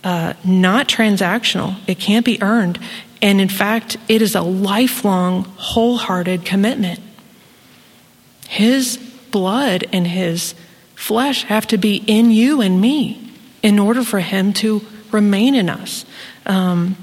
uh, 0.06 0.36
not 0.46 0.88
transactional. 0.88 1.76
It 1.86 2.00
can't 2.00 2.26
be 2.26 2.42
earned. 2.42 2.80
And 3.22 3.42
in 3.42 3.50
fact, 3.50 3.98
it 4.08 4.22
is 4.22 4.36
a 4.36 4.42
lifelong, 4.42 5.44
wholehearted 5.58 6.46
commitment. 6.46 7.02
His 8.48 8.96
blood 9.32 9.86
and 9.92 10.08
his 10.08 10.56
flesh 10.96 11.44
have 11.44 11.68
to 11.68 11.78
be 11.78 11.98
in 12.08 12.32
you 12.32 12.62
and 12.62 12.80
me 12.80 13.29
in 13.62 13.80
order 13.80 14.04
for 14.04 14.20
him 14.20 14.54
to 14.54 14.82
remain 15.12 15.56
in 15.56 15.70
us. 15.70 16.06
Um, 16.46 16.96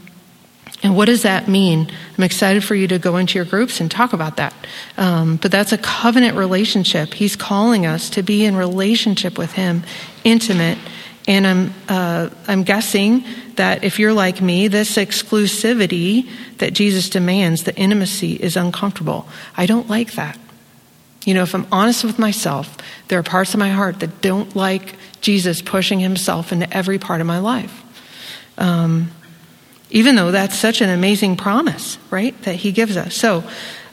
and 0.82 0.94
what 0.94 1.06
does 1.06 1.22
that 1.22 1.48
mean? 1.48 1.90
I'm 2.16 2.24
excited 2.24 2.62
for 2.62 2.74
you 2.74 2.86
to 2.88 2.98
go 2.98 3.16
into 3.16 3.38
your 3.38 3.44
groups 3.44 3.80
and 3.80 3.90
talk 3.90 4.12
about 4.12 4.36
that. 4.36 4.54
Um, 4.96 5.36
but 5.36 5.50
that's 5.50 5.72
a 5.72 5.78
covenant 5.78 6.36
relationship. 6.36 7.14
He's 7.14 7.34
calling 7.34 7.86
us 7.86 8.10
to 8.10 8.22
be 8.22 8.44
in 8.44 8.56
relationship 8.56 9.38
with 9.38 9.52
Him, 9.52 9.84
intimate. 10.22 10.78
And 11.26 11.46
I'm, 11.46 11.74
uh, 11.88 12.30
I'm 12.46 12.62
guessing 12.62 13.24
that 13.56 13.84
if 13.84 13.98
you're 13.98 14.12
like 14.12 14.40
me, 14.40 14.68
this 14.68 14.96
exclusivity 14.96 16.28
that 16.58 16.72
Jesus 16.72 17.08
demands, 17.08 17.64
the 17.64 17.74
intimacy, 17.74 18.34
is 18.34 18.56
uncomfortable. 18.56 19.26
I 19.56 19.66
don't 19.66 19.88
like 19.88 20.12
that. 20.12 20.38
You 21.26 21.34
know, 21.34 21.42
if 21.42 21.54
I'm 21.54 21.66
honest 21.72 22.04
with 22.04 22.20
myself, 22.20 22.76
there 23.08 23.18
are 23.18 23.24
parts 23.24 23.52
of 23.52 23.58
my 23.58 23.68
heart 23.68 23.98
that 24.00 24.22
don't 24.22 24.54
like 24.54 24.94
Jesus 25.20 25.60
pushing 25.60 25.98
himself 25.98 26.52
into 26.52 26.72
every 26.74 27.00
part 27.00 27.20
of 27.20 27.26
my 27.26 27.40
life. 27.40 27.82
Um, 28.56 29.10
even 29.90 30.14
though 30.14 30.30
that's 30.30 30.56
such 30.56 30.80
an 30.80 30.88
amazing 30.88 31.36
promise, 31.36 31.98
right, 32.10 32.40
that 32.42 32.54
he 32.54 32.70
gives 32.70 32.96
us. 32.96 33.14
So, 33.16 33.42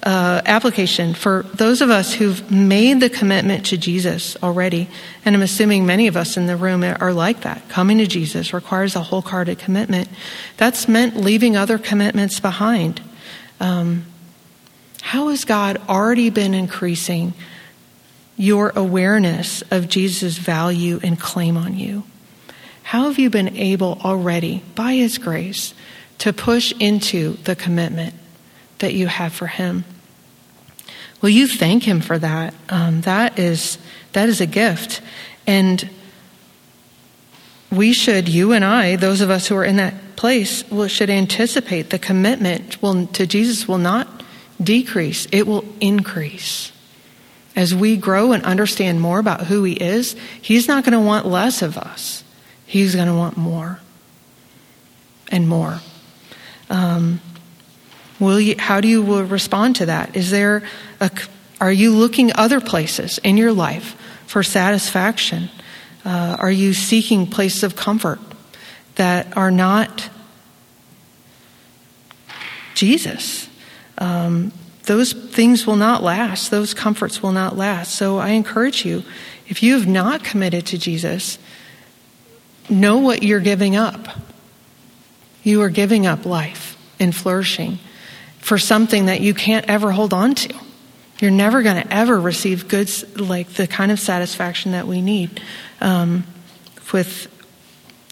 uh, 0.03 0.41
application 0.45 1.13
for 1.13 1.43
those 1.53 1.81
of 1.81 1.89
us 1.89 2.13
who've 2.13 2.51
made 2.51 2.99
the 2.99 3.09
commitment 3.09 3.65
to 3.67 3.77
Jesus 3.77 4.37
already, 4.43 4.87
and 5.25 5.33
I'm 5.33 5.41
assuming 5.41 5.87
many 5.87 6.05
of 6.05 6.15
us 6.15 6.37
in 6.37 6.45
the 6.45 6.57
room 6.57 6.83
are 6.83 7.13
like 7.13 7.41
that. 7.41 7.67
Coming 7.67 7.97
to 7.97 8.05
Jesus 8.05 8.53
requires 8.53 8.95
a 8.95 9.01
wholehearted 9.01 9.57
commitment. 9.57 10.07
That's 10.57 10.87
meant 10.87 11.17
leaving 11.17 11.55
other 11.57 11.79
commitments 11.79 12.39
behind. 12.39 13.01
Um, 13.59 14.05
how 15.03 15.27
has 15.27 15.43
God 15.43 15.81
already 15.89 16.29
been 16.29 16.53
increasing 16.53 17.33
your 18.37 18.71
awareness 18.73 19.61
of 19.69 19.89
Jesus' 19.89 20.37
value 20.37 20.97
and 21.03 21.19
claim 21.19 21.57
on 21.57 21.77
you? 21.77 22.03
How 22.83 23.03
have 23.03 23.19
you 23.19 23.29
been 23.29 23.57
able 23.57 23.99
already, 24.01 24.63
by 24.75 24.93
His 24.93 25.17
grace, 25.17 25.73
to 26.19 26.31
push 26.31 26.71
into 26.79 27.33
the 27.43 27.53
commitment 27.53 28.15
that 28.79 28.93
you 28.93 29.07
have 29.07 29.33
for 29.33 29.47
Him? 29.47 29.83
Will 31.21 31.29
you 31.29 31.47
thank 31.47 31.83
Him 31.83 31.99
for 31.99 32.17
that? 32.17 32.53
Um, 32.69 33.01
that 33.01 33.37
is 33.37 33.77
that 34.13 34.29
is 34.29 34.39
a 34.39 34.47
gift, 34.47 35.01
and 35.45 35.89
we 37.69 37.91
should, 37.91 38.29
you 38.29 38.53
and 38.53 38.63
I, 38.63 38.95
those 38.95 39.19
of 39.19 39.29
us 39.29 39.47
who 39.47 39.57
are 39.57 39.65
in 39.65 39.75
that 39.75 40.15
place, 40.15 40.63
will, 40.71 40.87
should 40.87 41.09
anticipate 41.09 41.89
the 41.89 41.99
commitment 41.99 42.81
will, 42.81 43.05
to 43.07 43.27
Jesus 43.27 43.67
will 43.67 43.77
not 43.77 44.12
decrease; 44.63 45.27
it 45.31 45.47
will 45.47 45.65
increase. 45.79 46.71
As 47.55 47.75
we 47.75 47.97
grow 47.97 48.31
and 48.31 48.43
understand 48.43 48.99
more 48.99 49.19
about 49.19 49.41
who 49.41 49.63
He 49.63 49.73
is, 49.73 50.15
He's 50.41 50.67
not 50.67 50.83
going 50.83 50.93
to 50.93 50.99
want 50.99 51.27
less 51.27 51.61
of 51.61 51.77
us. 51.77 52.23
He's 52.65 52.95
going 52.95 53.07
to 53.07 53.13
want 53.13 53.37
more 53.37 53.79
and 55.29 55.47
more. 55.47 55.79
Um, 56.69 57.21
Will 58.19 58.39
you, 58.39 58.55
how 58.57 58.79
do 58.79 58.87
you 58.87 59.23
respond 59.23 59.77
to 59.77 59.87
that? 59.87 60.15
Is 60.15 60.31
there 60.31 60.63
a, 61.01 61.11
are 61.59 61.71
you 61.71 61.91
looking 61.91 62.31
other 62.35 62.61
places 62.61 63.17
in 63.17 63.35
your 63.35 63.51
life 63.51 63.97
for 64.27 64.43
satisfaction? 64.43 65.49
Uh, 66.05 66.37
are 66.39 66.51
you 66.51 66.73
seeking 66.73 67.27
places 67.27 67.63
of 67.63 67.75
comfort 67.75 68.19
that 68.95 69.35
are 69.35 69.51
not 69.51 70.09
Jesus. 72.73 73.47
Um, 74.03 74.51
those 74.83 75.13
things 75.13 75.65
will 75.65 75.77
not 75.77 76.03
last. 76.03 76.51
Those 76.51 76.73
comforts 76.73 77.23
will 77.23 77.31
not 77.31 77.55
last. 77.55 77.95
So 77.95 78.17
I 78.17 78.29
encourage 78.29 78.85
you, 78.85 79.03
if 79.47 79.63
you 79.63 79.75
have 79.75 79.87
not 79.87 80.25
committed 80.25 80.65
to 80.67 80.77
Jesus, 80.77 81.39
know 82.69 82.97
what 82.97 83.23
you're 83.23 83.39
giving 83.39 83.77
up. 83.77 84.19
You 85.43 85.61
are 85.61 85.69
giving 85.69 86.05
up 86.05 86.25
life 86.25 86.77
and 86.99 87.15
flourishing 87.15 87.79
for 88.39 88.57
something 88.57 89.05
that 89.05 89.21
you 89.21 89.33
can't 89.33 89.65
ever 89.69 89.91
hold 89.91 90.13
on 90.13 90.35
to. 90.35 90.53
You're 91.21 91.31
never 91.31 91.63
going 91.63 91.81
to 91.81 91.93
ever 91.93 92.19
receive 92.19 92.67
goods 92.67 93.05
like 93.17 93.53
the 93.53 93.67
kind 93.67 93.89
of 93.89 94.01
satisfaction 94.01 94.73
that 94.73 94.85
we 94.85 95.01
need 95.01 95.41
um, 95.79 96.25
with 96.91 97.32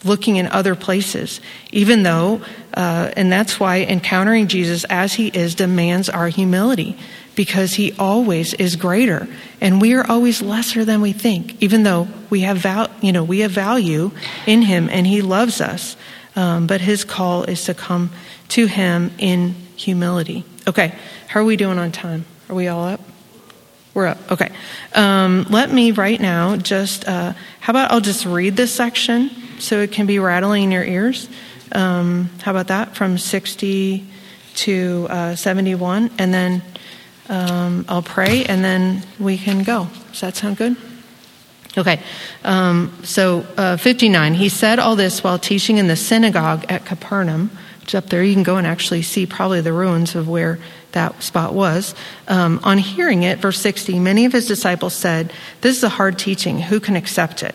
looking 0.04 0.36
in 0.36 0.46
other 0.48 0.74
places, 0.74 1.40
even 1.70 2.02
though, 2.02 2.42
uh, 2.74 3.10
and 3.16 3.30
that's 3.30 3.60
why 3.60 3.82
encountering 3.82 4.48
Jesus 4.48 4.84
as 4.84 5.14
he 5.14 5.28
is 5.28 5.54
demands 5.54 6.08
our 6.08 6.28
humility 6.28 6.96
because 7.34 7.74
he 7.74 7.92
always 7.98 8.54
is 8.54 8.76
greater 8.76 9.26
and 9.60 9.80
we 9.80 9.94
are 9.94 10.06
always 10.06 10.42
lesser 10.42 10.84
than 10.84 11.00
we 11.00 11.12
think 11.12 11.60
even 11.62 11.82
though 11.82 12.08
we 12.30 12.40
have 12.40 12.58
val- 12.58 12.90
you 13.00 13.12
know 13.12 13.24
we 13.24 13.40
have 13.40 13.50
value 13.50 14.10
in 14.46 14.62
him 14.62 14.88
and 14.90 15.06
he 15.06 15.22
loves 15.22 15.60
us 15.60 15.96
um, 16.36 16.66
but 16.66 16.80
his 16.80 17.04
call 17.04 17.44
is 17.44 17.64
to 17.64 17.74
come 17.74 18.10
to 18.48 18.66
him 18.66 19.10
in 19.18 19.54
humility. 19.76 20.44
Okay 20.66 20.94
how 21.28 21.40
are 21.40 21.44
we 21.44 21.56
doing 21.56 21.78
on 21.78 21.92
time? 21.92 22.26
Are 22.50 22.54
we 22.54 22.68
all 22.68 22.84
up? 22.84 23.00
We're 23.94 24.06
up 24.06 24.32
okay. 24.32 24.50
Um, 24.94 25.46
let 25.48 25.72
me 25.72 25.92
right 25.92 26.20
now 26.20 26.56
just 26.56 27.06
uh, 27.08 27.32
how 27.60 27.70
about 27.70 27.92
i'll 27.92 28.00
just 28.00 28.26
read 28.26 28.56
this 28.56 28.74
section 28.74 29.30
so 29.62 29.80
it 29.80 29.92
can 29.92 30.06
be 30.06 30.18
rattling 30.18 30.64
in 30.64 30.70
your 30.70 30.84
ears. 30.84 31.28
Um, 31.72 32.30
how 32.42 32.50
about 32.50 32.68
that? 32.68 32.96
From 32.96 33.18
60 33.18 34.04
to 34.54 35.06
uh, 35.08 35.36
71. 35.36 36.10
And 36.18 36.34
then 36.34 36.62
um, 37.28 37.84
I'll 37.88 38.02
pray 38.02 38.44
and 38.44 38.62
then 38.64 39.02
we 39.18 39.38
can 39.38 39.62
go. 39.62 39.88
Does 40.10 40.20
that 40.20 40.36
sound 40.36 40.56
good? 40.56 40.76
Okay. 41.76 42.00
Um, 42.44 42.92
so 43.02 43.46
uh, 43.56 43.76
59. 43.78 44.34
He 44.34 44.48
said 44.48 44.78
all 44.78 44.96
this 44.96 45.24
while 45.24 45.38
teaching 45.38 45.78
in 45.78 45.86
the 45.86 45.96
synagogue 45.96 46.66
at 46.68 46.84
Capernaum, 46.84 47.50
which 47.80 47.94
up 47.94 48.06
there. 48.06 48.22
You 48.22 48.34
can 48.34 48.42
go 48.42 48.58
and 48.58 48.66
actually 48.66 49.02
see 49.02 49.24
probably 49.24 49.62
the 49.62 49.72
ruins 49.72 50.14
of 50.14 50.28
where 50.28 50.58
that 50.92 51.22
spot 51.22 51.54
was. 51.54 51.94
Um, 52.28 52.60
on 52.62 52.76
hearing 52.76 53.22
it, 53.22 53.38
verse 53.38 53.58
60, 53.58 53.98
many 53.98 54.26
of 54.26 54.32
his 54.32 54.46
disciples 54.46 54.94
said, 54.94 55.32
This 55.62 55.78
is 55.78 55.84
a 55.84 55.88
hard 55.88 56.18
teaching. 56.18 56.60
Who 56.60 56.78
can 56.78 56.96
accept 56.96 57.42
it? 57.42 57.54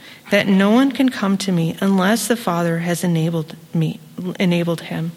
that 0.31 0.47
no 0.47 0.71
one 0.71 0.91
can 0.93 1.09
come 1.09 1.37
to 1.37 1.51
me 1.51 1.75
unless 1.81 2.27
the 2.27 2.37
Father 2.37 2.79
has 2.79 3.03
enabled 3.03 3.55
me 3.73 3.99
enabled 4.39 4.81
him. 4.81 5.11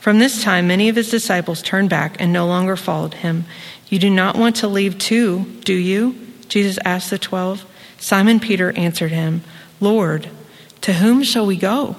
From 0.00 0.18
this 0.18 0.42
time 0.42 0.68
many 0.68 0.88
of 0.88 0.96
his 0.96 1.10
disciples 1.10 1.62
turned 1.62 1.88
back 1.88 2.20
and 2.20 2.32
no 2.32 2.46
longer 2.46 2.76
followed 2.76 3.14
him. 3.14 3.46
You 3.88 3.98
do 3.98 4.10
not 4.10 4.36
want 4.36 4.56
to 4.56 4.68
leave 4.68 4.98
too, 4.98 5.46
do 5.64 5.74
you? 5.74 6.14
Jesus 6.48 6.78
asked 6.84 7.08
the 7.08 7.18
12. 7.18 7.64
Simon 7.98 8.38
Peter 8.38 8.70
answered 8.72 9.12
him, 9.12 9.42
Lord, 9.80 10.28
to 10.82 10.92
whom 10.92 11.22
shall 11.22 11.46
we 11.46 11.56
go? 11.56 11.96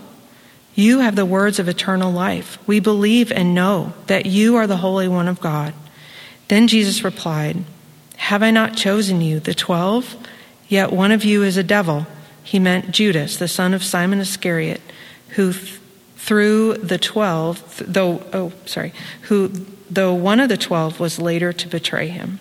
You 0.75 0.99
have 0.99 1.15
the 1.15 1.25
words 1.25 1.57
of 1.57 1.67
eternal 1.67 2.11
life. 2.11 2.59
We 2.67 2.79
believe 2.79 3.31
and 3.31 3.55
know 3.55 3.93
that 4.05 4.27
you 4.27 4.55
are 4.57 4.67
the 4.67 4.77
Holy 4.77 5.07
One 5.07 5.27
of 5.27 5.41
God. 5.41 5.73
Then 6.47 6.67
Jesus 6.67 7.03
replied, 7.03 7.63
Have 8.17 8.43
I 8.43 8.51
not 8.51 8.77
chosen 8.77 9.21
you, 9.21 9.39
the 9.39 9.55
twelve? 9.55 10.15
Yet 10.67 10.91
one 10.91 11.11
of 11.11 11.23
you 11.23 11.41
is 11.41 11.57
a 11.57 11.63
devil 11.63 12.05
he 12.45 12.59
meant 12.59 12.91
Judas, 12.91 13.35
the 13.35 13.49
son 13.49 13.73
of 13.73 13.83
Simon 13.83 14.19
Iscariot, 14.19 14.79
who 15.29 15.51
th- 15.51 15.79
through 16.15 16.75
the 16.75 16.97
twelve, 16.97 17.59
th- 17.75 17.89
though, 17.89 18.23
oh, 18.31 18.53
sorry, 18.65 18.93
who, 19.23 19.49
though 19.89 20.13
one 20.13 20.39
of 20.39 20.47
the 20.47 20.57
twelve 20.57 20.99
was 20.99 21.19
later 21.19 21.51
to 21.51 21.67
betray 21.67 22.07
him. 22.07 22.39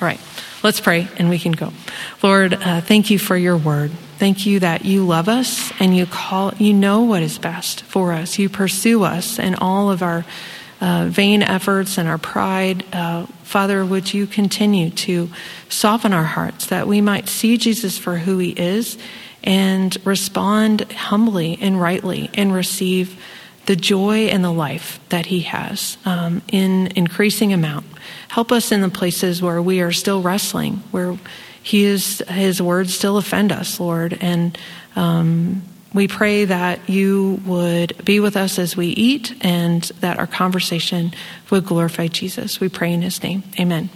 All 0.00 0.06
right, 0.06 0.20
let's 0.62 0.80
pray 0.80 1.08
and 1.18 1.28
we 1.28 1.38
can 1.38 1.52
go. 1.52 1.72
Lord, 2.22 2.54
uh, 2.54 2.80
thank 2.80 3.10
you 3.10 3.18
for 3.18 3.36
your 3.36 3.56
word. 3.56 3.90
Thank 4.18 4.46
you 4.46 4.60
that 4.60 4.84
you 4.84 5.06
love 5.06 5.28
us 5.28 5.72
and 5.80 5.96
you 5.96 6.06
call, 6.06 6.54
you 6.58 6.72
know 6.72 7.02
what 7.02 7.22
is 7.22 7.38
best 7.38 7.82
for 7.82 8.12
us. 8.12 8.38
You 8.38 8.48
pursue 8.48 9.02
us 9.02 9.38
in 9.38 9.54
all 9.56 9.90
of 9.90 10.02
our 10.02 10.24
uh, 10.80 11.06
vain 11.08 11.42
efforts 11.42 11.98
and 11.98 12.08
our 12.08 12.18
pride. 12.18 12.84
Uh, 12.92 13.26
Father, 13.42 13.84
would 13.84 14.12
you 14.12 14.26
continue 14.26 14.90
to 14.90 15.30
soften 15.68 16.12
our 16.12 16.24
hearts 16.24 16.66
that 16.66 16.86
we 16.86 17.00
might 17.00 17.28
see 17.28 17.56
Jesus 17.56 17.98
for 17.98 18.18
who 18.18 18.38
he 18.38 18.50
is 18.50 18.98
and 19.44 19.96
respond 20.04 20.90
humbly 20.92 21.58
and 21.60 21.80
rightly 21.80 22.30
and 22.34 22.52
receive 22.52 23.22
the 23.66 23.76
joy 23.76 24.26
and 24.26 24.44
the 24.44 24.50
life 24.50 24.98
that 25.10 25.26
he 25.26 25.40
has 25.40 25.96
um, 26.04 26.42
in 26.48 26.88
increasing 26.96 27.52
amount. 27.52 27.86
Help 28.28 28.50
us 28.50 28.72
in 28.72 28.80
the 28.80 28.88
places 28.88 29.40
where 29.40 29.62
we 29.62 29.80
are 29.80 29.92
still 29.92 30.20
wrestling, 30.20 30.82
where 30.90 31.16
he 31.62 31.84
is, 31.84 32.22
his 32.28 32.60
words 32.60 32.94
still 32.94 33.16
offend 33.16 33.52
us, 33.52 33.80
Lord. 33.80 34.18
And 34.20 34.58
um, 34.96 35.62
we 35.94 36.08
pray 36.08 36.44
that 36.44 36.90
you 36.90 37.40
would 37.46 38.04
be 38.04 38.20
with 38.20 38.36
us 38.36 38.58
as 38.58 38.76
we 38.76 38.88
eat 38.88 39.34
and 39.40 39.82
that 40.00 40.18
our 40.18 40.26
conversation 40.26 41.12
would 41.50 41.64
glorify 41.64 42.08
Jesus. 42.08 42.60
We 42.60 42.68
pray 42.68 42.92
in 42.92 43.02
his 43.02 43.22
name. 43.22 43.44
Amen. 43.58 43.88